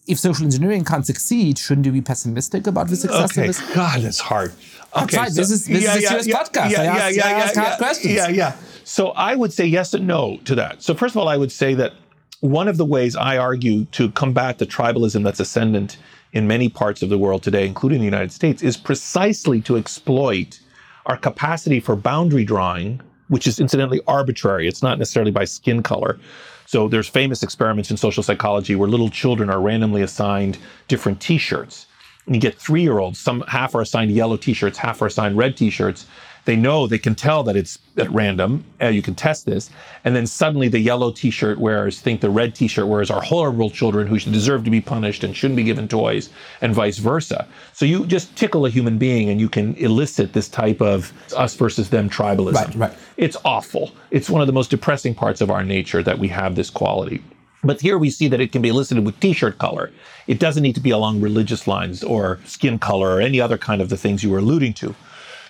[0.07, 3.61] if social engineering can't succeed, shouldn't you be pessimistic about the success Okay, of this?
[3.75, 4.53] God, it's hard.
[4.97, 5.35] Okay, fine.
[5.35, 6.79] This is- this is a serious podcast.
[6.79, 8.15] I ask- I ask hard questions.
[8.15, 8.53] Yeah, yeah.
[8.85, 10.83] So I would say yes and no to that.
[10.83, 11.93] So first of all, I would say that
[12.41, 15.97] one of the ways I argue to combat the tribalism that's ascendant
[16.37, 20.61] in many parts of the world today, including the United States, is precisely to exploit
[21.07, 24.69] our capacity for boundary drawing, which is incidentally arbitrary.
[24.69, 26.21] It's not necessarily by skin color.
[26.67, 31.87] So there's famous experiments in social psychology where little children are randomly assigned different T-shirts.
[32.27, 33.19] And you get three-year-olds.
[33.19, 36.05] Some half are assigned yellow T-shirts, half are assigned red T-shirts.
[36.47, 38.65] They know they can tell that it's at random.
[38.81, 39.69] Uh, you can test this,
[40.05, 44.07] and then suddenly the yellow T-shirt wearers think the red T-shirt wearers are horrible children
[44.07, 46.31] who should deserve to be punished and shouldn't be given toys,
[46.61, 47.49] and vice versa.
[47.73, 51.57] So you just tickle a human being, and you can elicit this type of us
[51.57, 52.55] versus them tribalism.
[52.55, 52.93] Right, right.
[53.17, 53.91] It's awful.
[54.13, 57.23] It's one of the most depressing parts of our nature that we have this quality.
[57.65, 59.91] But here we see that it can be elicited with t-shirt color.
[60.29, 63.83] It doesn't need to be along religious lines or skin color or any other kind
[63.83, 64.95] of the things you were alluding to.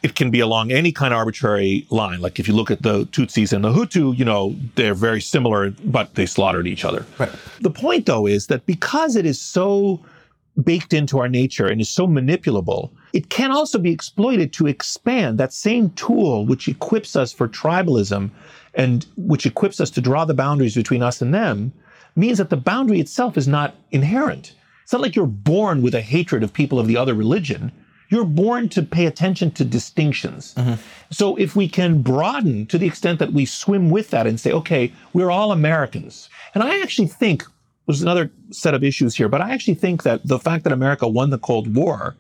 [0.03, 2.21] It can be along any kind of arbitrary line.
[2.21, 5.71] Like if you look at the Tutsis and the Hutu, you know, they're very similar,
[5.85, 7.07] but they slaughtered each other.
[7.19, 7.33] Right.
[7.61, 10.01] The point, though, is that because it is so
[10.63, 15.39] baked into our nature and is so manipulable, it can also be exploited to expand
[15.39, 18.31] that same tool which equips us for tribalism
[18.75, 21.73] and which equips us to draw the boundaries between us and them,
[22.15, 24.55] means that the boundary itself is not inherent.
[24.83, 27.73] It's not like you're born with a hatred of people of the other religion.
[28.09, 30.55] You're born to pay attention to distinctions.
[30.55, 30.75] Mm-hmm.
[31.11, 34.53] So if we can broaden to the extent that we swim with that and say,
[34.53, 36.29] okay, we're all Americans.
[36.55, 37.45] And I actually think
[37.87, 41.07] there's another set of issues here, but I actually think that the fact that America
[41.09, 42.17] won the Cold War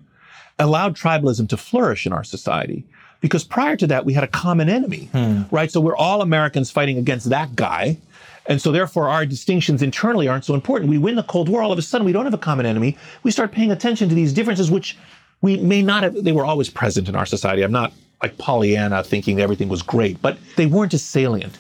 [0.58, 2.84] allowed tribalism to flourish in our society.
[3.20, 5.42] Because prior to that, we had a common enemy, hmm.
[5.50, 5.70] right?
[5.70, 7.98] So we're all Americans fighting against that guy.
[8.48, 10.90] And so therefore our distinctions internally aren't so important.
[10.90, 12.96] We win the Cold War, all of a sudden we don't have a common enemy.
[13.22, 14.96] We start paying attention to these differences, which
[15.42, 17.62] we may not have, they were always present in our society.
[17.62, 21.58] I'm not like Pollyanna thinking everything was great, but they weren't as salient.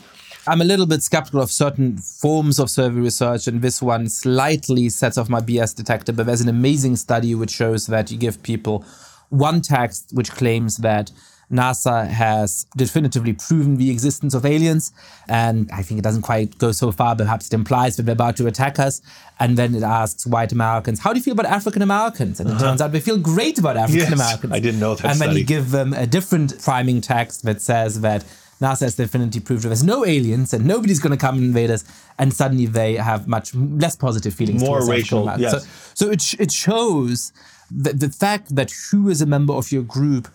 [0.48, 4.88] I'm a little bit skeptical of certain forms of survey research, and this one slightly
[4.88, 6.12] sets off my BS detector.
[6.12, 8.84] But there's an amazing study which shows that you give people
[9.30, 11.10] one text which claims that
[11.50, 14.92] NASA has definitively proven the existence of aliens.
[15.28, 17.14] And I think it doesn't quite go so far.
[17.14, 19.00] Perhaps it implies that they're about to attack us.
[19.38, 22.40] And then it asks white Americans, how do you feel about African Americans?
[22.40, 24.52] And it turns out they feel great about African Americans.
[24.52, 25.40] I didn't know that And then study.
[25.40, 28.24] you give them a different priming text that says that
[28.60, 31.70] NASA has definitively proved that there's no aliens and nobody's going to come and invade
[31.70, 31.84] us.
[32.18, 34.62] And suddenly they have much less positive feelings.
[34.62, 35.52] More racial, yes.
[35.52, 37.32] So, so it, sh- it shows
[37.70, 40.28] that the fact that who is a member of your group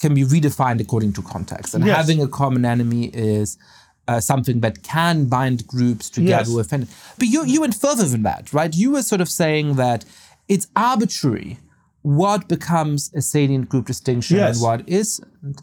[0.00, 1.74] can be redefined according to context.
[1.74, 1.96] And Yes.
[1.96, 3.58] having a common enemy is
[4.06, 6.86] uh, something that can bind groups together Yes.
[7.18, 8.74] But you, you went further than that, right?
[8.74, 10.04] You were sort of saying that
[10.48, 11.58] it's arbitrary
[12.02, 14.56] what becomes a salient group distinction Yes.
[14.56, 15.60] and what isn't.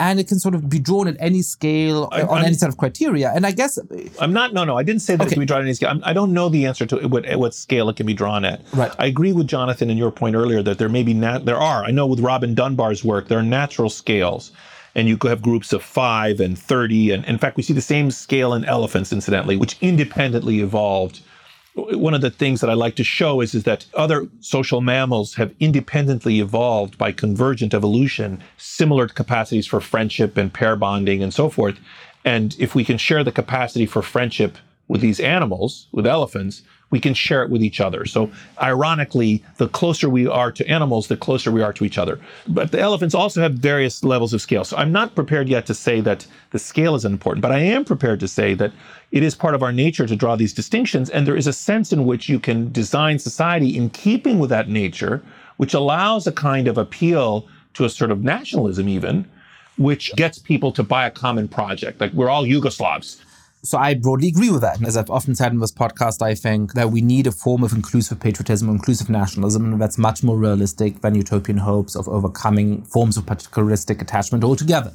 [0.00, 2.68] And it can sort of be drawn at any scale I- on I'm- any set
[2.68, 3.32] of criteria.
[3.34, 3.78] And I guess
[4.20, 4.52] I'm not.
[4.54, 4.76] No, no.
[4.76, 5.90] I didn't say that it can be drawn at any scale.
[5.90, 8.62] I'm, I don't know the answer to what, what scale it can be drawn at.
[8.72, 8.92] Right.
[8.98, 11.84] I agree with Jonathan in your point earlier that there may be nat- there are.
[11.84, 14.52] I know with Robin Dunbar's work there are natural scales,
[14.94, 17.80] and you could have groups of five and thirty, and in fact we see the
[17.80, 21.20] same scale in elephants, incidentally, which independently evolved.
[21.78, 25.34] One of the things that I like to show is, is that other social mammals
[25.34, 31.48] have independently evolved by convergent evolution, similar capacities for friendship and pair bonding and so
[31.48, 31.78] forth.
[32.24, 37.00] And if we can share the capacity for friendship with these animals, with elephants, we
[37.00, 38.04] can share it with each other.
[38.06, 42.18] So, ironically, the closer we are to animals, the closer we are to each other.
[42.46, 44.64] But the elephants also have various levels of scale.
[44.64, 47.84] So, I'm not prepared yet to say that the scale is important, but I am
[47.84, 48.72] prepared to say that
[49.10, 51.10] it is part of our nature to draw these distinctions.
[51.10, 54.68] And there is a sense in which you can design society in keeping with that
[54.68, 55.22] nature,
[55.58, 59.28] which allows a kind of appeal to a sort of nationalism, even,
[59.76, 62.00] which gets people to buy a common project.
[62.00, 63.20] Like, we're all Yugoslavs.
[63.62, 64.80] So I broadly agree with that.
[64.82, 67.72] As I've often said in this podcast, I think that we need a form of
[67.72, 73.24] inclusive patriotism, inclusive nationalism that's much more realistic than utopian hopes of overcoming forms of
[73.24, 74.92] particularistic attachment altogether.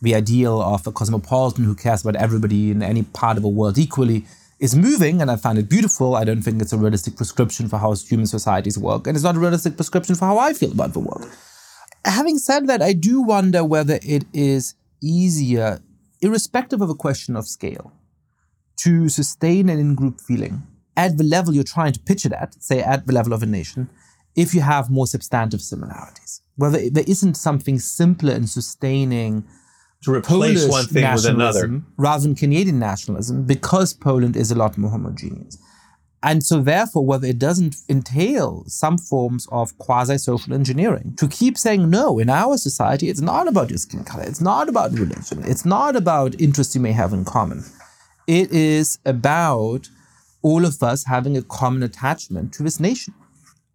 [0.00, 3.76] The ideal of a cosmopolitan who cares about everybody in any part of the world
[3.76, 4.24] equally
[4.60, 6.14] is moving, and I find it beautiful.
[6.14, 9.36] I don't think it's a realistic prescription for how human societies work, and it's not
[9.36, 11.30] a realistic prescription for how I feel about the world.
[12.04, 15.80] Having said that, I do wonder whether it is easier,
[16.22, 17.92] irrespective of a question of scale,
[18.78, 20.62] to sustain an in-group feeling
[20.96, 23.46] at the level you're trying to pitch it at, say at the level of a
[23.46, 23.88] nation,
[24.34, 26.42] if you have more substantive similarities.
[26.56, 29.44] Whether there isn't something simpler in sustaining
[30.04, 31.82] To replace Polish one thing with another.
[31.96, 35.58] rather than Canadian nationalism because Poland is a lot more homogeneous.
[36.22, 41.56] And so, therefore, whether it doesn't entail some forms of quasi social engineering to keep
[41.56, 45.44] saying, no, in our society, it's not about your skin color, it's not about religion,
[45.44, 47.64] it's not about interests you may have in common.
[48.26, 49.88] It is about
[50.42, 53.14] all of us having a common attachment to this nation.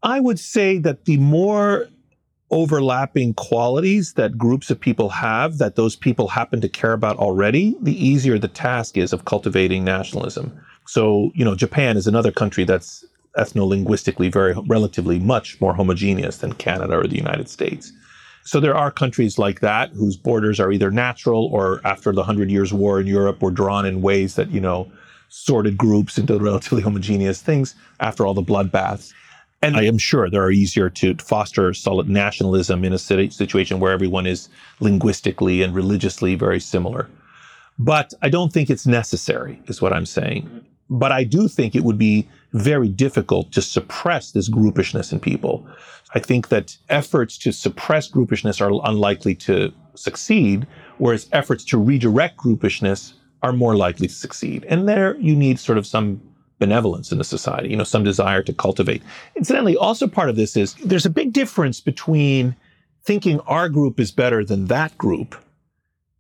[0.03, 1.87] I would say that the more
[2.49, 7.75] overlapping qualities that groups of people have that those people happen to care about already,
[7.81, 10.51] the easier the task is of cultivating nationalism.
[10.85, 13.05] So, you know, Japan is another country that's
[13.37, 17.93] ethno-linguistically very relatively much more homogeneous than Canada or the United States.
[18.43, 22.49] So there are countries like that whose borders are either natural or after the Hundred
[22.49, 24.91] Years' War in Europe were drawn in ways that, you know,
[25.29, 29.13] sorted groups into relatively homogeneous things after all the bloodbaths.
[29.63, 33.91] And I am sure there are easier to foster solid nationalism in a situation where
[33.91, 37.07] everyone is linguistically and religiously very similar.
[37.77, 40.65] But I don't think it's necessary, is what I'm saying.
[40.89, 45.65] But I do think it would be very difficult to suppress this groupishness in people.
[46.13, 52.37] I think that efforts to suppress groupishness are unlikely to succeed, whereas efforts to redirect
[52.37, 54.65] groupishness are more likely to succeed.
[54.67, 56.21] And there you need sort of some
[56.59, 59.01] benevolence in the society, you know, some desire to cultivate.
[59.35, 62.55] Incidentally, also part of this is there's a big difference between
[63.03, 65.35] thinking our group is better than that group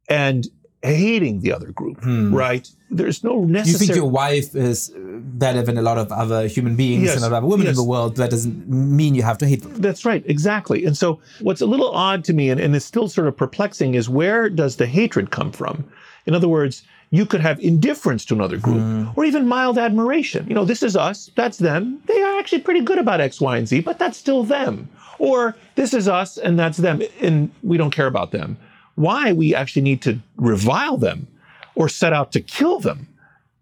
[0.09, 0.47] and
[0.83, 2.33] hating the other group, Hmm.
[2.33, 2.67] right?
[2.89, 3.71] There's no necessary.
[3.71, 7.23] You think your wife is better than a lot of other human beings Yes, and
[7.23, 7.77] a lot of women yes.
[7.77, 8.15] in the world.
[8.17, 9.73] That doesn't mean you have to hate them.
[9.75, 10.85] That's right, exactly.
[10.85, 13.93] And so, what's a little odd to me, and, and is still sort of perplexing,
[13.93, 15.83] is where does the hatred come from?
[16.25, 20.45] In other words, you could have indifference to another group, or even mild admiration.
[20.47, 21.99] You know, this is us, that's them.
[22.07, 24.87] They are actually pretty good about X, Y, and Z, but that's still them.
[25.19, 28.57] Or this is us, and that's them, and we don't care about them.
[29.01, 31.27] Why we actually need to revile them
[31.75, 33.07] or set out to kill them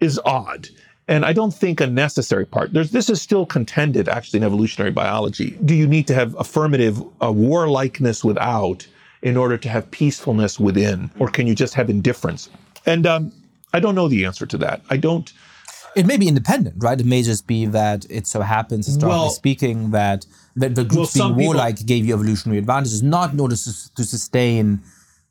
[0.01, 0.67] is odd.
[1.07, 2.73] And I don't think a necessary part.
[2.73, 5.51] There's, this is still contended actually in evolutionary biology.
[5.65, 8.85] Do you need to have affirmative uh, warlikeness without
[9.21, 11.09] in order to have peacefulness within?
[11.19, 12.49] Or can you just have indifference?
[12.85, 13.31] And um,
[13.73, 14.81] I don't know the answer to that.
[14.89, 15.31] I don't.
[15.95, 16.99] It may be independent, right?
[16.99, 20.25] It may just be that it so happens, historically Well- speaking, that,
[20.55, 23.55] that the Well, groups some being people- warlike gave you evolutionary advantages, not in order
[23.55, 24.81] to, to sustain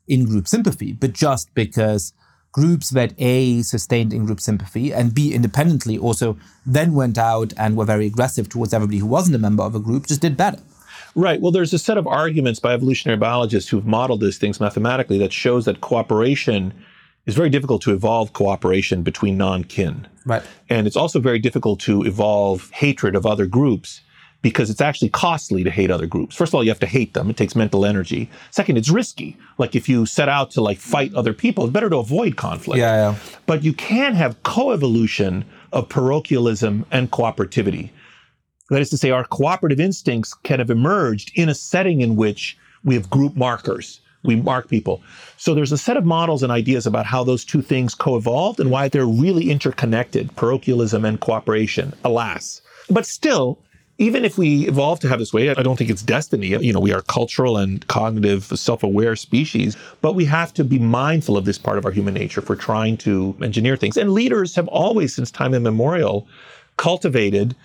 [0.09, 2.13] in group sympathy, but just because
[2.51, 7.77] groups that A sustained in group sympathy and B independently also then went out and
[7.77, 10.59] were very aggressive towards everybody who wasn't a member of a group just did better.
[11.15, 11.41] Right.
[11.41, 15.33] Well, there's a set of arguments by evolutionary biologists who've modeled these things mathematically that
[15.33, 16.73] shows that cooperation
[17.25, 20.07] is very difficult to evolve cooperation between non kin.
[20.25, 20.43] Right.
[20.69, 24.01] And it's also very difficult to evolve hatred of other groups
[24.41, 26.35] because it's actually costly to hate other groups.
[26.35, 27.29] First of all, you have to hate them.
[27.29, 28.29] It takes mental energy.
[28.51, 29.37] Second, it's risky.
[29.57, 32.79] Like if you set out to like fight other people, it's better to avoid conflict.
[32.79, 33.15] Yeah, yeah.
[33.45, 37.89] But you can have coevolution of parochialism and cooperativity.
[38.69, 42.57] That is to say, our cooperative instincts can have emerged in a setting in which
[42.83, 43.99] we have group markers.
[44.23, 45.01] We mark people.
[45.37, 48.69] So there's a set of models and ideas about how those two things co-evolved and
[48.69, 52.61] why they're really interconnected, parochialism and cooperation, alas.
[52.89, 53.59] But still,
[53.99, 56.47] even if we evolve to have this way, I don't think it's destiny.
[56.47, 61.37] You know, we are cultural and cognitive, self-aware species, but we have to be mindful
[61.37, 63.97] of this part of our human nature for trying to engineer things.
[63.97, 66.27] And leaders have always, since time immemorial,
[66.77, 67.55] cultivated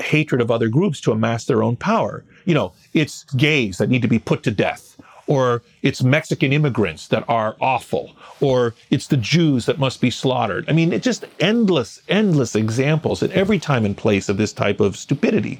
[0.00, 2.24] hatred of other groups to amass their own power.
[2.44, 4.91] You know, it's gays that need to be put to death,
[5.32, 10.68] or it's Mexican immigrants that are awful, or it's the Jews that must be slaughtered.
[10.68, 14.78] I mean, it's just endless, endless examples at every time and place of this type
[14.78, 15.58] of stupidity,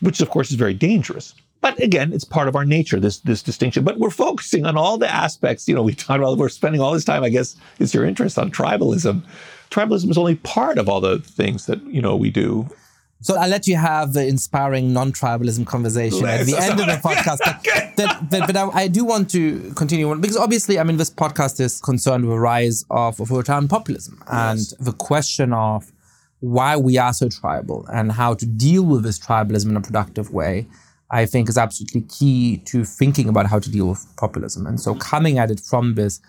[0.00, 1.34] which of course is very dangerous.
[1.62, 3.84] But again, it's part of our nature, this this distinction.
[3.84, 5.66] But we're focusing on all the aspects.
[5.66, 8.38] You know, we talk about we're spending all this time, I guess, it's your interest
[8.38, 9.22] on tribalism.
[9.70, 12.68] Tribalism is only part of all the things that, you know, we do.
[13.26, 17.38] So I'll let you have the inspiring non-tribalism conversation at the end of the podcast.
[17.44, 20.96] But, that, but, but I, I do want to continue on because obviously, I mean,
[20.96, 25.90] this podcast is concerned with the rise of authoritarian populism and the question of
[26.38, 30.32] why we are so tribal and how to deal with this tribalism in a productive
[30.32, 30.68] way.
[31.10, 34.68] I think is absolutely key to thinking about how to deal with populism.
[34.68, 36.20] And so coming at it from this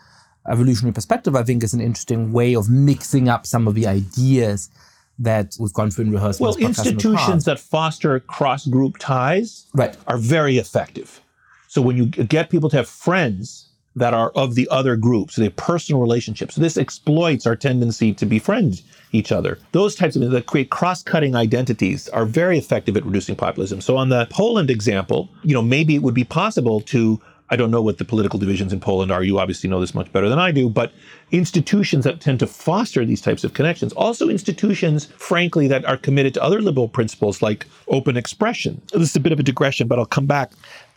[0.49, 4.71] evolutionary perspective, I think is an interesting way of mixing up some of the ideas
[5.19, 6.45] that we've gone through in rehearsal.
[6.45, 9.95] Well, institutions that foster cross group ties Right.
[10.07, 11.21] are very effective.
[11.67, 13.65] So when you get people to have friends
[13.95, 17.55] that are of the other group, so they have personal relationships, so this exploits our
[17.55, 19.57] tendency to befriend each other.
[19.71, 23.81] Those types of that create cross-cutting identities are very effective at reducing populism.
[23.81, 27.71] So on the Poland example, you know, maybe it would be possible to I don't
[27.71, 29.23] know what the political divisions in Poland are.
[29.23, 30.91] You obviously know this much better than I do, but
[31.31, 36.33] institutions that tend to foster these types of connections, also institutions, frankly, that are committed
[36.33, 38.81] to other liberal principles like open expression.
[38.91, 40.51] This is a bit of a digression, but I'll come back.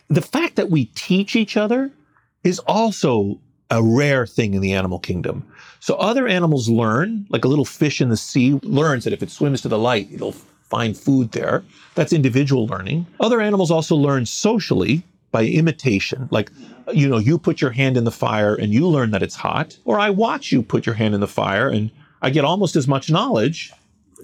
[0.09, 1.89] The fact that we teach each other
[2.43, 3.39] is also
[3.69, 5.45] a rare thing in the animal kingdom.
[5.79, 9.31] So other animals learn, like a little fish in the sea learns that if it
[9.31, 10.35] swims to the light, it'll
[10.69, 11.63] find food there.
[11.95, 13.07] That's individual learning.
[13.21, 16.27] Other animals also learn socially by imitation.
[16.31, 16.51] Like,
[16.93, 19.77] you know, you put your hand in the fire and you learn that it's hot,
[19.85, 22.87] or I watch you put your hand in the fire and I get almost as
[22.87, 23.71] much knowledge.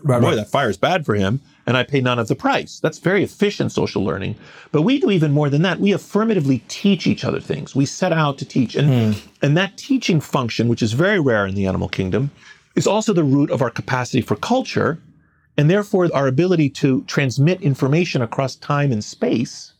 [0.03, 0.36] Right, Boy, right.
[0.36, 2.80] that fire is bad for him, and I pay none of the price.
[2.80, 4.36] That's very efficient social learning.
[4.72, 5.80] But we do even more than that.
[5.80, 7.76] We affirmatively teach each other things.
[7.76, 8.76] We set out to teach.
[8.76, 9.20] And, hmm.
[9.41, 12.30] and that teaching function, which is very rare in the animal kingdom,
[12.76, 14.99] is also the root of our capacity for culture,
[15.58, 19.74] and therefore our ability to transmit information across time and space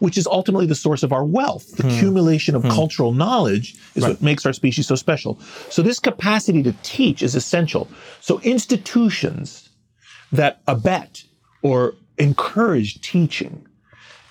[0.00, 1.76] which is ultimately the source of our wealth.
[1.76, 1.90] The hmm.
[1.90, 2.70] accumulation of hmm.
[2.70, 5.38] cultural knowledge is what makes our species so special.
[5.70, 7.88] So this capacity to teach is essential.
[8.20, 9.70] So institutions
[10.32, 11.24] that abet
[11.62, 13.66] or encourage teaching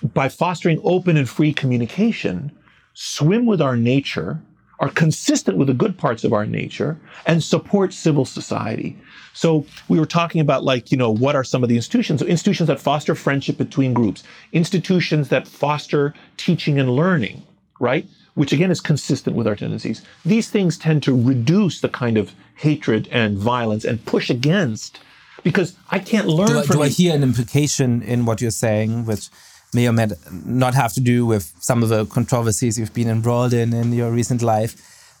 [0.02, 2.52] by fostering open and free communication
[2.94, 4.40] swim with our nature,
[4.80, 8.96] are consistent with the good parts of our nature, and support civil society.
[9.34, 12.20] So we were talking about like, you know, what are some of the institutions?
[12.20, 17.42] So institutions that foster friendship between groups, institutions that foster teaching and learning,
[17.78, 18.06] right?
[18.34, 20.02] Which again is consistent with our tendencies.
[20.24, 25.00] These things tend to reduce the kind of hatred and violence and push against
[25.42, 28.50] because I can't learn Do I, from do I hear an implication in what you're
[28.50, 29.28] saying, which
[29.74, 30.08] may or may
[30.44, 34.10] not have to do with some of the controversies you've been embroiled in in your
[34.10, 34.74] recent life?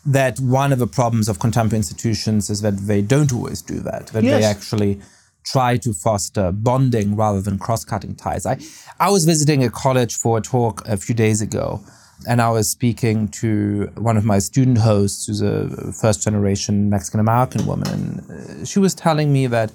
[0.06, 4.08] That one of the problems of contemporary institutions is that they don't always do that,
[4.08, 5.00] that they actually
[5.44, 8.46] try to foster bonding rather than cross-cutting ties.
[8.46, 8.58] I,
[8.98, 11.80] I was visiting a college for a talk a few days ago,
[12.28, 17.88] and I was speaking to one of my student hosts, who's a first-generation Mexican-American woman,
[17.88, 19.70] and uh, she was telling me that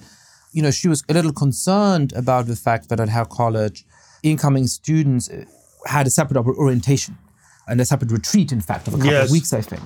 [0.56, 3.84] you know, she was a little concerned about the fact that at her college,
[4.30, 5.30] incoming students
[5.86, 7.18] had a separate orientation
[7.68, 9.26] and a separate retreat, in fact, of a couple Yes.
[9.26, 9.84] of weeks, I think,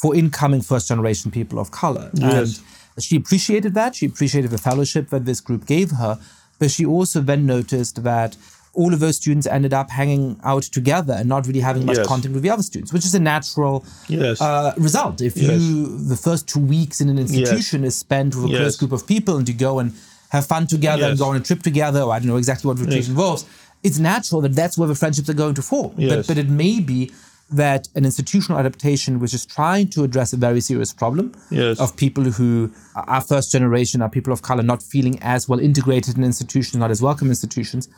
[0.00, 2.10] for incoming first generation people of color.
[2.14, 2.60] Yes.
[2.96, 3.94] And she appreciated that.
[3.96, 6.18] She appreciated the fellowship that this group gave her.
[6.58, 8.36] But she also then noticed that
[8.72, 12.06] all of those students ended up hanging out together and not really having much Yes.
[12.06, 14.40] contact with the other students, which is a natural Yes.
[14.40, 15.20] uh, result.
[15.20, 15.60] If Yes.
[15.60, 19.06] you the first two weeks in an institution is spent with a close group of
[19.06, 19.92] people and you go and
[20.28, 22.78] have fun together and go on a trip together, or I don't know exactly what
[22.78, 23.44] retreat involves,
[23.82, 25.92] it's natural that that's where the friendships are going to form.
[25.96, 26.26] But, Yes.
[26.26, 27.10] but it may be
[27.52, 31.80] that an institutional adaptation which is trying to address a very serious problem Yes.
[31.80, 36.16] of people who are first generation, are people of color, not feeling as well integrated
[36.16, 37.88] in institutions, not as welcome institutions.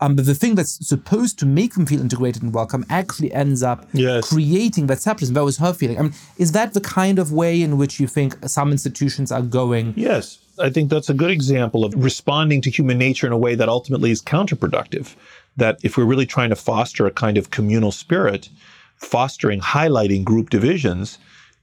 [0.00, 3.62] Um, but the thing that's supposed to make them feel integrated and welcome actually ends
[3.62, 4.28] up Yes.
[4.28, 5.34] creating that separatism.
[5.34, 5.98] That was her feeling.
[5.98, 9.40] I mean, is that the kind of way in which you think some institutions are
[9.40, 9.94] going?
[9.96, 13.54] Yes, I think that's a good example of responding to human nature in a way
[13.54, 15.14] that ultimately is counterproductive.
[15.56, 18.48] That if we're really trying to foster a kind of communal spirit,
[18.96, 21.18] fostering, highlighting group divisions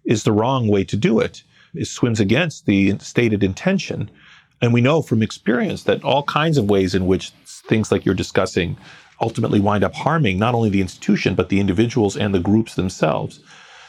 [0.05, 1.43] is the wrong way to do it.
[1.73, 4.09] It swims against the stated intention.
[4.61, 8.15] And we know from experience that all kinds of ways in which things like you're
[8.15, 8.77] discussing
[9.21, 13.39] ultimately wind up harming not only the institution, but the individuals and the groups themselves.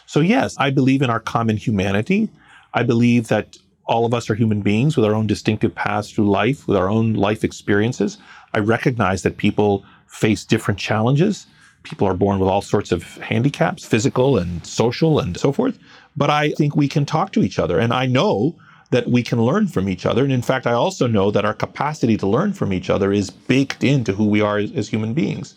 [0.06, 2.28] So, yes, I believe in our common humanity.
[2.72, 3.56] I believe that
[3.86, 6.88] all of us are human beings with our own distinctive paths through life, with our
[6.88, 8.18] own life experiences.
[8.52, 11.46] I recognize that people face different challenges.
[11.82, 15.78] People are born with all sorts of handicaps, physical and social and so forth.
[16.16, 17.78] But I think we can talk to each other.
[17.78, 18.56] And I know
[18.90, 20.22] that we can learn from each other.
[20.22, 23.30] And in fact, I also know that our capacity to learn from each other is
[23.30, 25.54] baked into who we are as, as human beings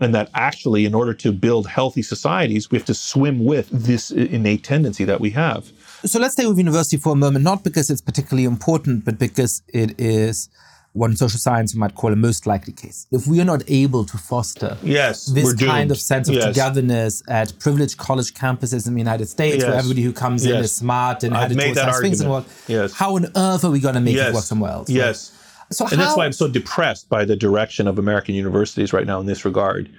[0.00, 4.10] and that actually in order to build healthy societies we have to swim with this
[4.10, 5.72] innate tendency that we have
[6.04, 9.62] So let's stay with university for a moment, not because it's particularly important, but because
[9.68, 10.48] it is
[10.92, 13.06] what in social science you might call a most likely case.
[13.12, 16.44] If we are not able to foster yes this kind of sense of Yes.
[16.46, 20.74] togetherness at privileged college campuses in the United States, where everybody who comes in is
[20.74, 22.52] smart and I've headed made towards that nice things and argument.
[22.68, 22.92] what, Yes.
[22.94, 24.88] how on earth are we going to make it work somewhere else?
[24.88, 25.32] yes
[25.70, 29.20] So and that's why i'm so depressed by the direction of american universities right now
[29.20, 29.90] in this regard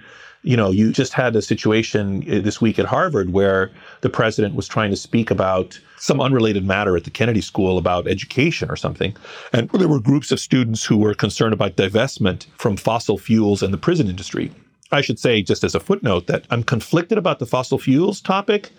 [0.42, 3.70] you know you just had a situation uh, this week at harvard where
[4.00, 8.06] the president was trying to speak about some unrelated matter at the kennedy school about
[8.08, 9.14] education or something
[9.52, 13.72] and there were groups of students who were concerned about divestment from fossil fuels and
[13.72, 14.50] the prison industry
[14.92, 18.70] I should say, just as a footnote, that I'm conflicted about the fossil fuels topic.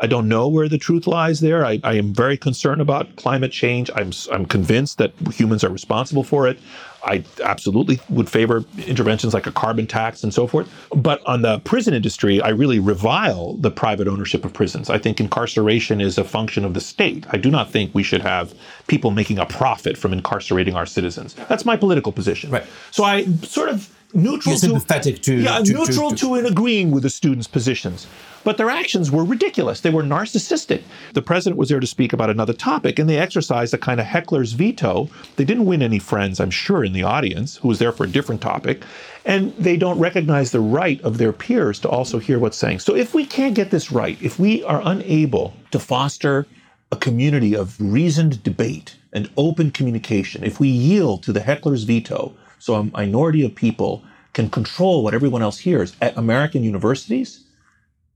[0.00, 1.64] I don't know where the truth lies there.
[1.64, 3.90] I, I am very concerned about climate change.
[3.94, 6.58] I'm, I'm convinced that humans are responsible for it.
[7.04, 10.68] I absolutely would favor interventions like a carbon tax and so forth.
[10.94, 14.90] But on the prison industry, I really revile the private ownership of prisons.
[14.90, 17.24] I think incarceration is a function of the state.
[17.30, 18.54] I do not think we should have
[18.88, 21.34] people making a profit from incarcerating our citizens.
[21.48, 22.50] That's my political position.
[22.50, 22.66] Right.
[22.90, 26.34] So I sort of neutral You're to sympathetic to- yeah, to- to- neutral to- to
[26.34, 28.06] and agreeing with the students' positions.
[28.44, 29.80] But their actions were ridiculous.
[29.80, 30.82] They were narcissistic.
[31.12, 34.06] The president was there to speak about another topic, and they exercised a kind of
[34.06, 35.10] heckler's veto.
[35.36, 38.08] They didn't win any friends, I'm sure, in the audience who was there for a
[38.08, 38.82] different topic.
[39.26, 42.78] And they don't recognize the right of their peers to also hear what's saying.
[42.78, 46.46] So if we can't get this right, if we are unable to foster
[46.90, 52.32] a community of reasoned debate and open communication, if we yield to the heckler's veto,
[52.58, 54.02] so a minority of people
[54.32, 57.44] can control what everyone else hears at American universities,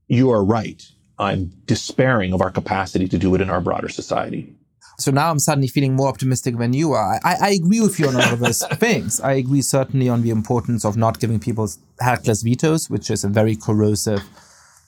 [0.07, 0.83] you are right.
[1.19, 4.53] I'm despairing of our capacity to do it in our broader society.
[4.99, 7.19] So now I'm suddenly feeling more optimistic than you are.
[7.23, 9.19] I, I agree with you on a lot of those things.
[9.21, 11.67] I agree certainly on the importance of not giving people
[11.99, 14.23] heckler's vetoes, which is a very corrosive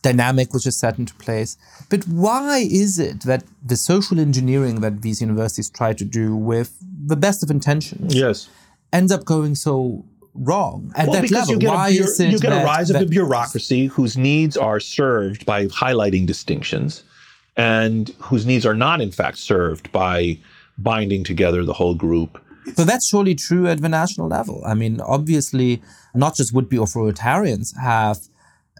[0.04, 1.58] dynamic which is set into place.
[1.90, 6.78] But why is it that the social engineering that these universities try to do with
[7.12, 8.48] the best of intentions Yes.
[8.96, 11.54] Ends up going so wrong at Well, that because level?
[11.54, 14.18] you get, why a, is it you get that, a rise of the bureaucracy whose
[14.18, 17.04] needs are served by highlighting distinctions
[17.56, 20.38] and whose needs are not, in fact, served by
[20.78, 22.42] binding together the whole group.
[22.76, 24.62] So that's surely true at the national level.
[24.66, 25.82] I mean, obviously,
[26.14, 28.18] not just would be authoritarians have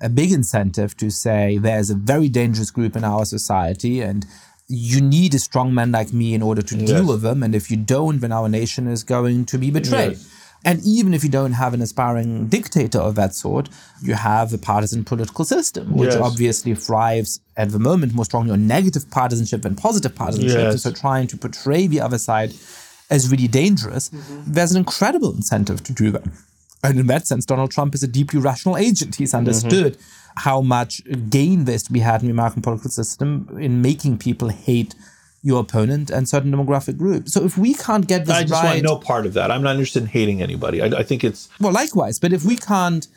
[0.02, 4.26] a big incentive to say there's a very dangerous group in our society and
[4.68, 7.44] you need a strong man like me in order to deal with them.
[7.44, 10.14] And if you don't, then our nation is going to be betrayed.
[10.14, 10.32] Yes.
[10.64, 13.70] And even if you don't have an aspiring dictator of that sort,
[14.02, 16.20] you have a partisan political system, which Yes.
[16.20, 20.72] obviously thrives at the moment more strongly on negative partisanship than positive partisanship.
[20.72, 20.82] Yes.
[20.82, 22.52] So trying to portray the other side
[23.12, 24.52] as really dangerous, mm-hmm.
[24.52, 26.24] there's an incredible incentive to do that.
[26.90, 29.16] And in that sense, Donald Trump is a deeply rational agent.
[29.16, 29.40] He's mm-hmm.
[29.40, 29.98] understood
[30.38, 34.50] how much gain there's to be had in the American political system in making people
[34.50, 34.96] hate
[35.42, 37.32] your opponent and certain demographic groups.
[37.32, 38.40] So if we can't get this right.
[38.40, 39.52] I just right, want no part of that.
[39.52, 40.82] I'm not interested in hating anybody.
[40.82, 42.20] I, I think it's well, likewise.
[42.20, 43.08] But if we can't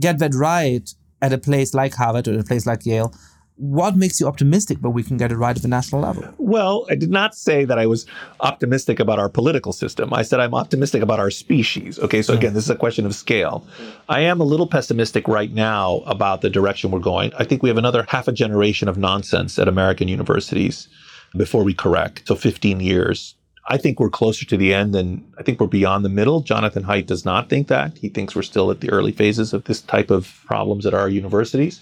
[0.00, 0.88] get that right
[1.20, 3.12] at a place like Harvard or a place like Yale,
[3.56, 6.24] what makes you optimistic that we can get it right at the national level?
[6.38, 8.04] Well, I did not say that I was
[8.40, 10.12] optimistic about our political system.
[10.12, 11.98] I said I'm optimistic about our species.
[12.00, 12.54] Okay, so again, mm.
[12.54, 13.64] this is a question of scale.
[14.08, 17.32] I am a little pessimistic right now about the direction we're going.
[17.38, 20.88] I think we have another half a generation of nonsense at American universities
[21.36, 22.26] before we correct.
[22.26, 23.36] So 15 years.
[23.66, 26.40] I think we're closer to the end than I think we're beyond the middle.
[26.40, 27.96] Jonathan Haidt does not think that.
[27.96, 31.08] He thinks we're still at the early phases of this type of problems at our
[31.08, 31.80] universities.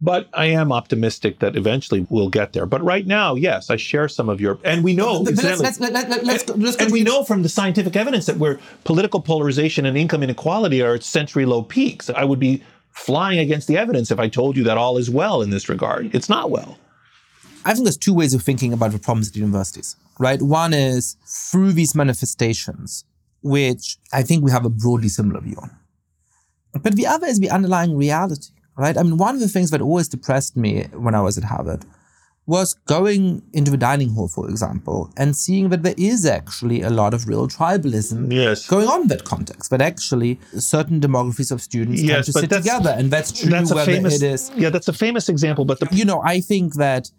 [0.00, 2.66] But I am optimistic that eventually we'll get there.
[2.66, 5.80] But right now, yes, I share some of your, and we know, But let's, let's,
[5.80, 8.60] let, let, let, let's, go- let's and we know from the scientific evidence that where
[8.84, 12.10] political polarization and income inequality are at century low peaks.
[12.10, 15.42] I would be flying against the evidence if I told you that all is well
[15.42, 16.14] in this regard.
[16.14, 16.78] It's not well.
[17.64, 20.40] I think there's two ways of thinking about the problems at universities, right?
[20.40, 21.16] One is
[21.50, 23.04] through these manifestations,
[23.42, 25.70] which I think we have a broadly similar view on.
[26.82, 28.96] But the other is the underlying reality, right?
[28.96, 31.84] I mean, one of the things that always depressed me when I was at Harvard
[32.46, 36.88] was going into the dining hall, for example, and seeing that there is actually a
[36.88, 38.66] lot of real tribalism Yes.
[38.66, 39.70] going on in that context.
[39.70, 43.92] But actually, certain demographies of students tend to sit together, and that's true That's whether
[43.92, 45.66] famous, it is yeah, that's a famous example.
[45.66, 47.10] But the you know, I think that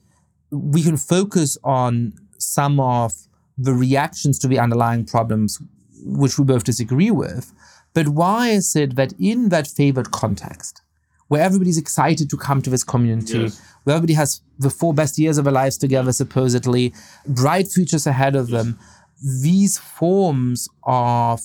[0.52, 3.14] we can focus on some of
[3.56, 5.60] the reactions to the underlying problems,
[6.06, 7.54] which we both disagree with.
[7.94, 10.82] But why is it that in that favored context,
[11.30, 13.50] where everybody's excited to come to this community,
[13.86, 16.94] where everybody has the four best years of their lives together, supposedly,
[17.28, 18.78] bright futures ahead of them,
[19.42, 21.42] these forms of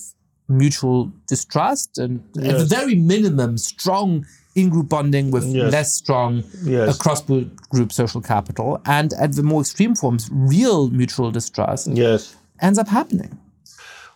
[0.47, 4.25] mutual distrust and at the very minimum, strong
[4.55, 5.71] in-group bonding with Yes.
[5.71, 6.95] less strong Yes.
[6.95, 7.21] across
[7.69, 12.35] group social capital, and at the more extreme forms, real mutual distrust yes.
[12.61, 13.37] ends up happening.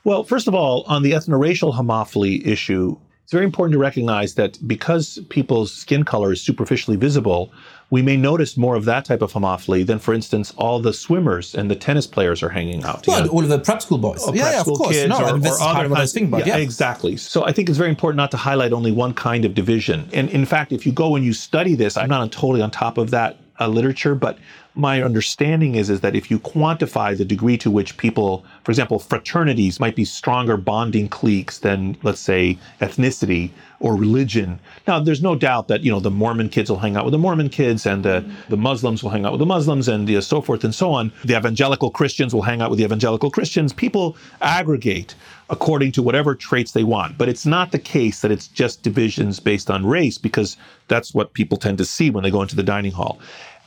[0.05, 2.97] Well, first of all, on the ethno-racial homophily issue,
[3.29, 7.51] it's very important to recognize that because people's skin color is superficially visible,
[7.91, 11.53] we may notice more of that type of homophily than, for instance, all the swimmers
[11.53, 13.29] and the tennis players are hanging out Well, together.
[13.29, 14.23] all of the prep school boys.
[14.23, 15.05] or yeah, yeah, of course.
[15.05, 16.47] no, or, and this or is part of what I kinds- was thinking about.
[16.47, 17.17] yeah, Yeah, exactly.
[17.17, 20.09] So I think it's very important not to highlight only one kind of division.
[20.11, 22.97] And in fact, if you go and you study this, I'm not totally on top
[22.97, 24.39] of that uh, literature, but
[24.75, 28.99] my understanding is is that if you quantify the degree to which people, for example,
[28.99, 34.59] fraternities might be stronger bonding cliques than, let's say, ethnicity or religion.
[34.87, 37.17] Now, there's no doubt that you know the Mormon kids will hang out with the
[37.17, 40.41] Mormon kids, and the the Muslims will hang out with the Muslims, and uh, so
[40.41, 41.11] forth and so on.
[41.23, 43.73] The evangelical Christians will hang out with the evangelical Christians.
[43.73, 45.15] People aggregate
[45.49, 49.39] according to whatever traits they want, but it's not the case that it's just divisions
[49.39, 50.57] based on race because
[50.87, 53.19] that's what people tend to see when they go into the dining hall.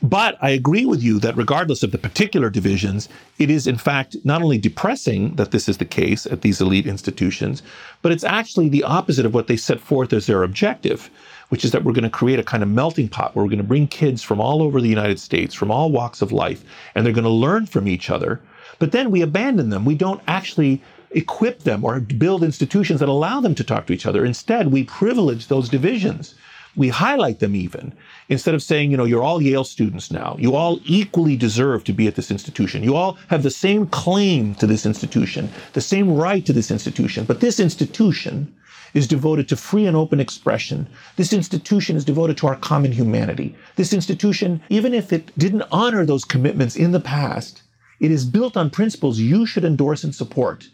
[0.03, 3.07] But I agree with you that regardless of the particular divisions,
[3.39, 6.85] it is in fact not only depressing that this is the case at these elite
[6.85, 7.63] institutions,
[8.01, 11.09] but it's actually the opposite of what they set forth as their objective,
[11.47, 13.57] which is that we're going to create a kind of melting pot where we're going
[13.59, 17.05] to bring kids from all over the United States, from all walks of life, and
[17.05, 18.41] they're going to learn from each other.
[18.79, 19.85] But then we abandon them.
[19.85, 24.05] We don't actually equip them or build institutions that allow them to talk to each
[24.05, 24.25] other.
[24.25, 26.35] Instead, we privilege those divisions.
[26.75, 27.93] We highlight them even
[28.29, 30.35] instead of saying, you know, you're all Yale students now.
[30.39, 32.83] You all equally deserve to be at this institution.
[32.83, 37.25] You all have the same claim to this institution, the same right to this institution.
[37.25, 38.53] But this institution
[38.93, 40.87] is devoted to free and open expression.
[41.15, 43.55] This institution is devoted to our common humanity.
[43.75, 47.63] This institution, even if it didn't honor those commitments in the past,
[48.03, 50.67] It is built on principles you should endorse and support,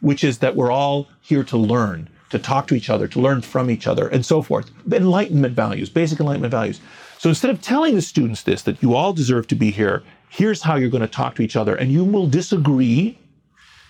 [0.00, 3.40] which is that we're all here to learn, to talk to each other, to learn
[3.40, 4.70] from each other, and so forth.
[4.92, 6.80] Enlightenment values, basic enlightenment values.
[7.18, 10.62] So instead of telling the students this, that you all deserve to be here, here's
[10.62, 13.18] how you're going to talk to each other, and you will disagree.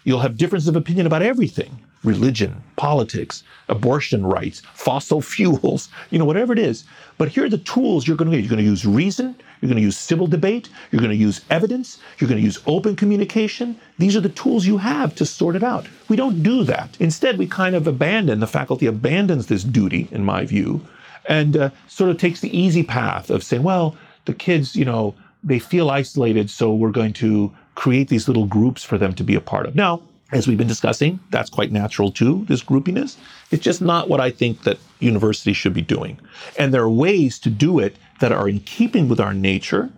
[0.04, 6.24] You'll have differences of opinion about everything religion, politics, abortion rights, fossil fuels, you know,
[6.24, 6.84] whatever it is.
[7.18, 8.44] But here are the tools you're going to use.
[8.44, 11.40] You're going to use reason, you're going to use civil debate, you're going to use
[11.50, 13.78] evidence, you're going to use open communication.
[13.98, 15.86] These are the tools you have to sort it out.
[16.08, 16.96] We don't do that.
[17.00, 20.86] Instead, we kind of abandon, the faculty abandons this duty, in my view,
[21.28, 23.96] and uh, sort of takes the easy path of saying, well,
[24.26, 28.82] the kids, you know, they feel isolated, so we're going to create these little groups
[28.82, 29.74] for them to be a part of.
[29.74, 30.02] Now,
[30.32, 33.16] as we've been discussing, that's quite natural too, this groupiness.
[33.52, 36.18] It's just not what I think that universities should be doing.
[36.58, 39.90] And there are ways to do it that are in keeping with our nature,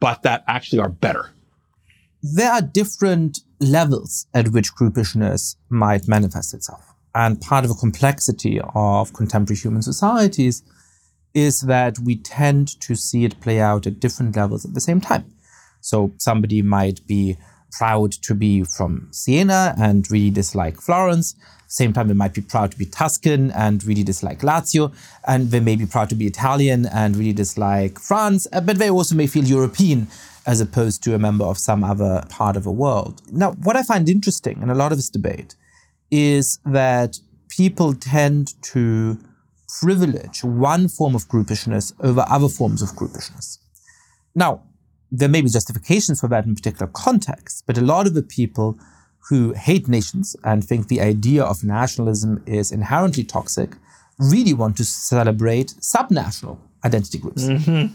[0.00, 1.30] but that actually are better.
[2.22, 6.94] There are different levels at which groupishness might manifest itself.
[7.14, 10.62] And part of the complexity of contemporary human societies
[11.34, 15.00] is that we tend to see it play out at different levels at the same
[15.00, 15.32] time.
[15.80, 17.36] So somebody might be
[17.78, 21.34] proud to be from Siena and really dislike Florence.
[21.66, 24.94] Same time, they might be proud to be Tuscan and really dislike Lazio.
[25.26, 28.46] And they may be proud to be Italian and really dislike France.
[28.52, 30.06] Uh, but they also may feel European
[30.46, 33.22] as opposed to a member of some other part of the world.
[33.32, 35.56] Now, what I find interesting in a lot of this debate
[36.10, 37.18] is that
[37.48, 39.18] people tend to
[39.80, 43.58] privilege one form of groupishness over other forms of groupishness.
[44.34, 44.62] Now,
[45.18, 48.78] there may be justifications for that in particular contexts, but a lot of the people
[49.28, 53.76] who hate nations and think the idea of nationalism is inherently toxic
[54.18, 57.44] really want to celebrate subnational identity groups.
[57.44, 57.94] Mm-hmm.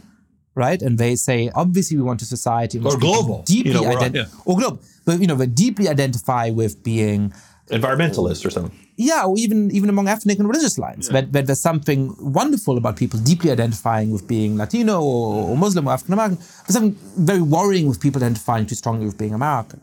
[0.56, 0.82] Right?
[0.82, 4.26] And they say, obviously, we want a society or global, deeply you know, ident- yeah.
[4.46, 7.32] or global, but you know, they deeply identify with being
[7.70, 8.78] environmentalist or something.
[8.98, 11.22] Yeah, or even even among ethnic and religious lines, yeah.
[11.22, 15.88] that, that there's something wonderful about people deeply identifying with being Latino or, or Muslim
[15.88, 19.82] or African American, but something very worrying with people identifying too strongly with being American.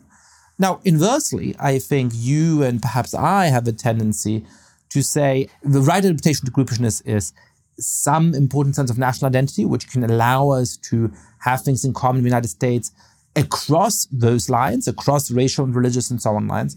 [0.59, 4.45] Now, inversely, I think you and perhaps I have a tendency
[4.89, 7.33] to say the right interpretation to groupishness is
[7.79, 12.17] some important sense of national identity, which can allow us to have things in common
[12.17, 12.91] in the United States
[13.35, 16.75] across those lines, across racial and religious and so on lines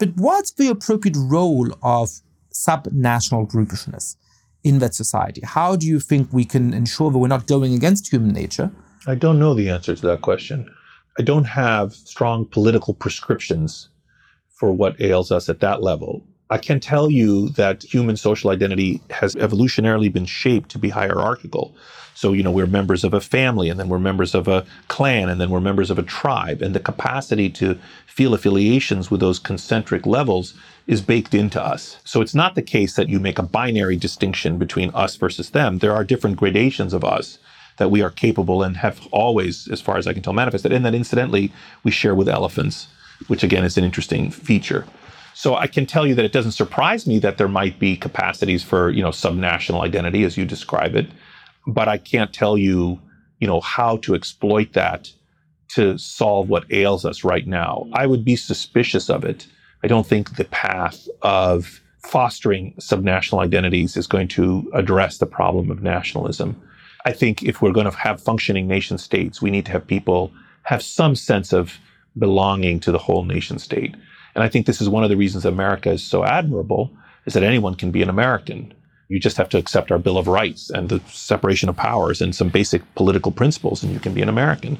[0.00, 2.10] but what's the appropriate role of
[2.52, 4.16] subnational groupishness
[4.64, 5.42] in that society?
[5.44, 8.72] How do you think we can ensure that we're not going against human nature?
[9.06, 10.68] I don't know the answer to that question.
[11.18, 13.90] I don't have strong political prescriptions
[14.48, 16.26] for what ails us at that level.
[16.50, 21.72] I can tell you that human social identity has evolutionarily been shaped to be hierarchical.
[22.14, 25.28] So, you know, we're members of a family, and then we're members of a clan,
[25.28, 26.60] and then we're members of a tribe.
[26.60, 30.52] And the capacity to feel affiliations with those concentric levels
[30.88, 31.98] is baked into us.
[32.04, 35.78] So it's not the case that you make a binary distinction between us versus them.
[35.78, 37.38] There are different gradations of us
[37.76, 40.72] that we are capable and have always, as far as I can tell, manifested.
[40.72, 41.52] And that incidentally,
[41.84, 42.88] we share with elephants,
[43.28, 44.84] which again is an interesting feature.
[45.40, 48.62] So I can tell you that it doesn't surprise me that there might be capacities
[48.62, 51.06] for, you know, subnational identity as you describe it
[51.66, 53.00] but I can't tell you,
[53.38, 55.10] you know, how to exploit that
[55.68, 57.84] to solve what ails us right now.
[57.84, 57.94] Mm-hmm.
[57.94, 59.46] I would be suspicious of it.
[59.82, 65.70] I don't think the path of fostering subnational identities is going to address the problem
[65.70, 66.60] of nationalism.
[67.04, 70.32] I think if we're going to have functioning nation states, we need to have people
[70.64, 71.78] have some sense of
[72.18, 73.94] belonging to the whole nation state.
[74.34, 76.90] And I think this is one of the reasons America is so admirable
[77.26, 78.72] is that anyone can be an American.
[79.08, 82.34] You just have to accept our Bill of Rights and the separation of powers and
[82.34, 84.78] some basic political principles, and you can be an American.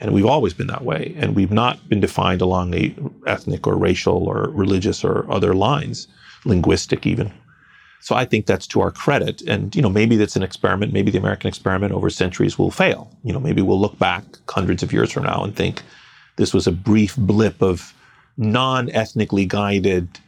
[0.00, 1.14] And we've always been that way.
[1.18, 2.94] And we've not been defined along the
[3.26, 6.08] ethnic or racial or religious or other lines,
[6.44, 7.32] linguistic even.
[8.02, 9.42] So I think that's to our credit.
[9.42, 10.92] And, you know, maybe that's an experiment.
[10.94, 13.14] Maybe the American experiment over centuries will fail.
[13.24, 15.82] You know, maybe we'll look back hundreds of years from now and think
[16.36, 17.94] this was a brief blip of
[18.40, 20.18] non ethnically guided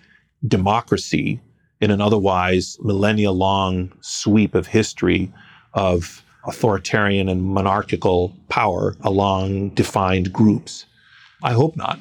[0.46, 1.40] democracy
[1.80, 5.32] in an otherwise millennia long sweep of history
[5.72, 10.84] of authoritarian and monarchical power along defined groups.
[11.42, 11.98] I hope not.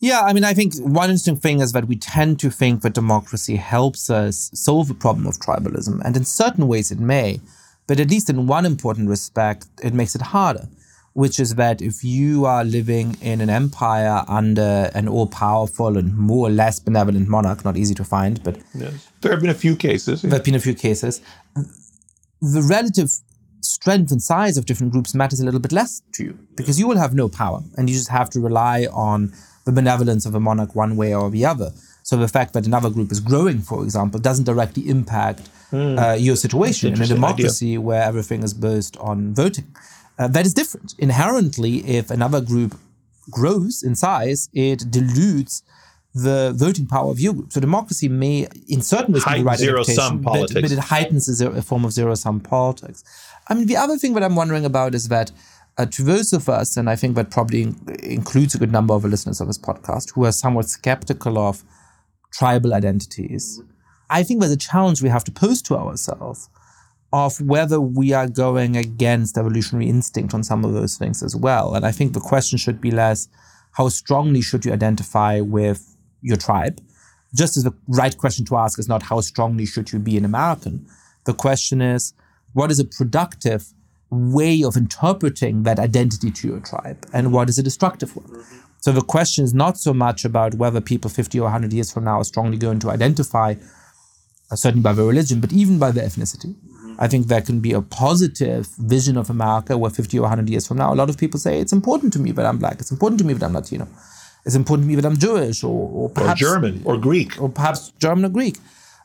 [0.00, 2.92] Yeah, I mean, I think one interesting thing is that we tend to think that
[2.92, 7.40] democracy helps us solve the problem of tribalism, and in certain ways it may,
[7.86, 10.68] but at least in one important respect, it makes it harder
[11.12, 16.16] which is that if you are living in an empire under an all powerful and
[16.16, 19.08] more or less benevolent monarch, not easy to find, but yes.
[19.20, 20.22] there have been a few cases.
[20.22, 21.20] There have been a few cases.
[22.40, 23.10] The relative
[23.60, 26.86] strength and size of different groups matters a little bit less to you because you
[26.86, 29.32] will have no power and you just have to rely on
[29.64, 31.72] the benevolence of a monarch one way or the other.
[32.02, 36.36] So the fact that another group is growing, for example, doesn't directly impact uh, your
[36.36, 39.66] situation in a democracy where everything is based on voting.
[40.18, 40.94] Uh, that is different.
[40.98, 42.76] Inherently, if another group
[43.30, 45.62] grows in size, it dilutes
[46.14, 47.52] the voting power of your group.
[47.52, 50.60] So democracy may, in certain ways, be right adaptation, but, politics.
[50.60, 53.04] but it heightens a, zero, a form of zero-sum politics.
[53.48, 55.30] I mean, the other thing that I'm wondering about is that
[55.76, 58.94] uh, to those of us, and I think that probably in- includes a good number
[58.94, 61.62] of the listeners of this podcast, who are somewhat skeptical of
[62.32, 63.62] tribal identities,
[64.10, 66.48] I think there's a challenge we have to pose to ourselves
[67.12, 71.74] of whether we are going against evolutionary instinct on some of those things as well.
[71.74, 73.28] And I think the question should be less
[73.72, 76.80] how strongly should you identify with your tribe?
[77.34, 80.24] Just as the right question to ask is not how strongly should you be an
[80.24, 80.86] American.
[81.24, 82.12] The question is
[82.52, 83.72] what is a productive
[84.10, 88.26] way of interpreting that identity to your tribe and what is a destructive one?
[88.26, 88.58] Mm-hmm.
[88.80, 92.04] So the question is not so much about whether people 50 or 100 years from
[92.04, 93.54] now are strongly going to identify
[94.54, 96.54] certainly by their religion, but even by their ethnicity.
[96.98, 100.66] I think there can be a positive vision of America where 50 or 100 years
[100.66, 102.80] from now, a lot of people say, it's important to me that I'm black.
[102.80, 103.86] It's important to me that I'm Latino.
[104.44, 107.40] It's important to me that I'm Jewish or, or Or German or Greek.
[107.40, 108.56] or perhaps German or Greek.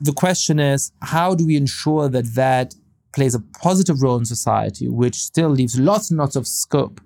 [0.02, 2.76] The question is, how do we ensure that that
[3.16, 7.00] plays a positive role in society, which still leaves lots and lots of scope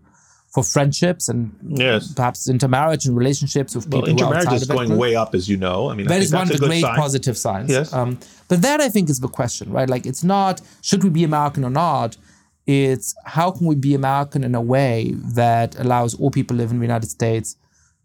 [0.57, 1.51] for friendships and
[1.85, 2.13] Yes.
[2.13, 5.35] perhaps intermarriage and relationships with Well, people who are intermarriage is of going way up,
[5.35, 5.79] as you know.
[5.91, 6.95] I mean, I That think is one of the great sign.
[6.95, 7.69] positive signs.
[7.69, 7.93] Yes.
[7.93, 9.87] Um, but that I think is the question, right?
[9.95, 12.17] Like it's not should we be American or not.
[12.65, 16.71] It's how can we be American in a way that allows all people who live
[16.71, 17.55] in the United States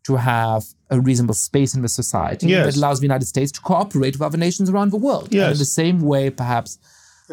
[0.09, 2.67] to have a reasonable space in the society Yes.
[2.67, 5.29] that allows the United States to cooperate with other nations around the world.
[5.33, 6.71] And in the same way, perhaps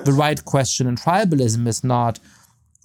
[0.10, 2.20] the right question in tribalism is not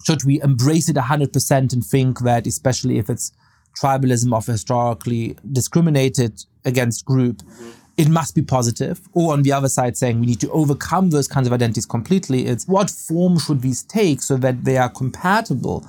[0.05, 3.31] should we embrace it 100% and think that, especially if it's
[3.81, 7.71] tribalism of a historically discriminated against group, mm-hmm.
[7.97, 9.01] it must be positive.
[9.13, 12.45] Or on the other side, saying we need to overcome those kinds of identities completely.
[12.45, 15.85] It's what form should these take so that they are compatible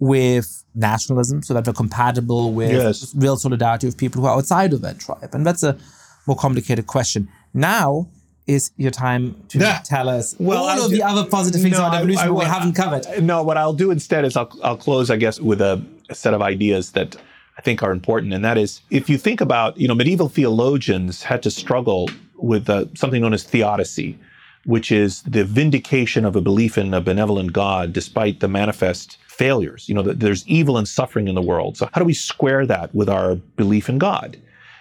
[0.00, 3.14] with nationalism, so that they're compatible with Yes.
[3.14, 5.30] real solidarity with people who are outside of that tribe?
[5.32, 5.78] And that's a
[6.26, 7.28] more complicated question.
[7.54, 8.08] Now,
[8.46, 9.78] is your time to Nah.
[9.84, 12.22] tell us Well, all I of ju- the other positive things No, about I- evolution
[12.22, 13.22] I that we haven't covered.
[13.22, 16.34] No, what I'll do instead is I'll, I'll close, I guess, with a, a set
[16.34, 17.16] of ideas that
[17.56, 18.32] I think are important.
[18.32, 22.68] And that is, if you think about, you know, medieval theologians had to struggle with
[22.68, 24.18] uh, something known as theodicy,
[24.64, 29.88] which is the vindication of a belief in a benevolent God despite the manifest failures.
[29.88, 31.76] You know, that there's evil and suffering in the world.
[31.76, 34.36] So how do we square that with our belief in God?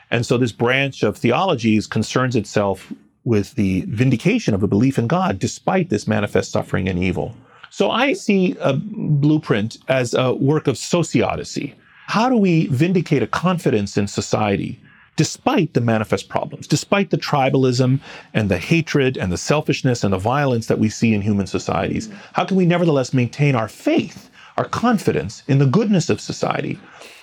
[0.10, 2.92] And so this branch of theology concerns itself
[3.24, 7.36] with the vindication of a belief in God despite this manifest suffering and evil.
[7.70, 11.74] So I see a blueprint as a work of sociodicy.
[12.08, 14.80] How do we vindicate a confidence in society
[15.16, 18.00] despite the manifest problems, despite the tribalism
[18.34, 22.10] and the hatred and the selfishness and the violence that we see in human societies?
[22.34, 26.80] How can we nevertheless maintain our faith, our confidence in the goodness of society?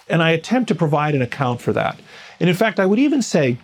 [0.08, 2.00] And I attempt to provide an account for that.
[2.40, 3.58] And in fact, I would even say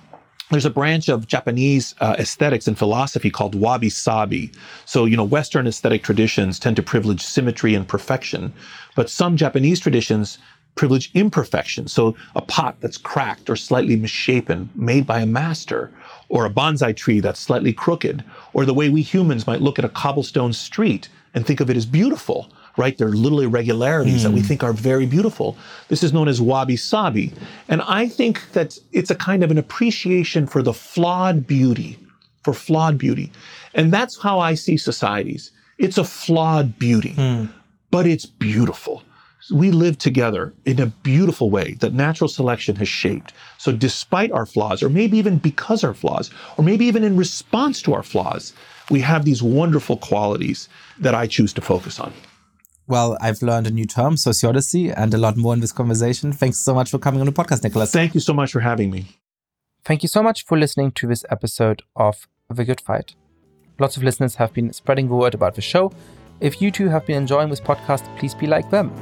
[0.54, 4.52] there's a branch of Japanese uh, aesthetics and philosophy called wabi sabi.
[4.84, 8.52] So, you know, Western aesthetic traditions tend to privilege symmetry and perfection,
[8.94, 10.38] but some Japanese traditions
[10.76, 11.88] privilege imperfection.
[11.88, 15.90] So, a pot that's cracked or slightly misshapen, made by a master,
[16.28, 19.84] or a bonsai tree that's slightly crooked, or the way we humans might look at
[19.84, 22.96] a cobblestone street and think of it as beautiful right?
[22.98, 24.46] There are little irregularities that we hmm.
[24.46, 25.56] think are very beautiful.
[25.88, 27.32] This is known as wabi sabi.
[27.68, 31.98] And I think that it's a kind of an appreciation for the flawed beauty,
[32.42, 33.30] for flawed beauty.
[33.74, 35.52] And that's how I see societies.
[35.78, 37.46] It's a flawed beauty, hmm.
[37.90, 39.02] but it's beautiful.
[39.52, 43.34] We live together in a beautiful way that natural selection has shaped.
[43.58, 47.82] So, despite our flaws, or maybe even because our flaws, or maybe even in response
[47.82, 48.54] to our flaws,
[48.90, 50.68] we have these wonderful qualities
[50.98, 52.12] that I choose to focus on.
[52.86, 56.32] Well, I've learned a new term, sociodicy, and a lot more in this conversation.
[56.32, 57.90] Thanks so much for coming on the podcast, Nicholas.
[57.92, 59.06] Thank you so much for having me.
[59.84, 63.14] Thank you so much for listening to this episode of The Good Fight.
[63.78, 65.92] Lots of listeners have been spreading the word about the show.
[66.40, 68.92] If you too have been enjoying this podcast, please be like them.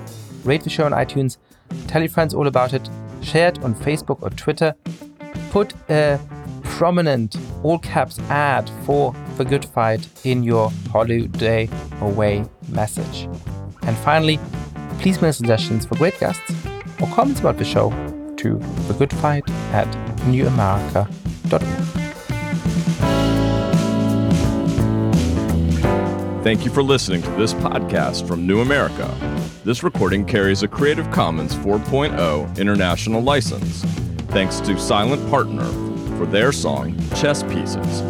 [0.45, 1.39] Rate the show on iTunes,
[1.89, 2.89] tell your friends all about it,
[3.21, 4.75] share it on Facebook or Twitter,
[5.51, 6.21] put a
[6.63, 11.69] prominent all caps ad for The Good Fight in your holiday
[12.01, 13.29] away message.
[13.83, 14.39] And finally,
[15.01, 16.53] please mail suggestions for great guests
[17.01, 17.91] or comments about the show
[18.37, 18.57] to
[18.89, 19.87] thegoodfight at
[20.27, 22.03] newamerica.org.
[26.43, 29.09] Thank you for listening to this podcast from New America.
[29.65, 33.85] This recording carries a Creative Commons 4.0 international license.
[34.33, 35.67] Thanks to Silent Partner
[36.19, 38.01] for their song Chess Pieces.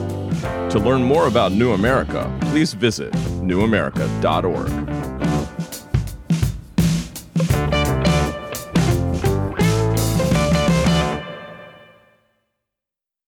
[0.72, 3.12] To learn more about New America, please visit
[3.42, 5.01] newamerica.org.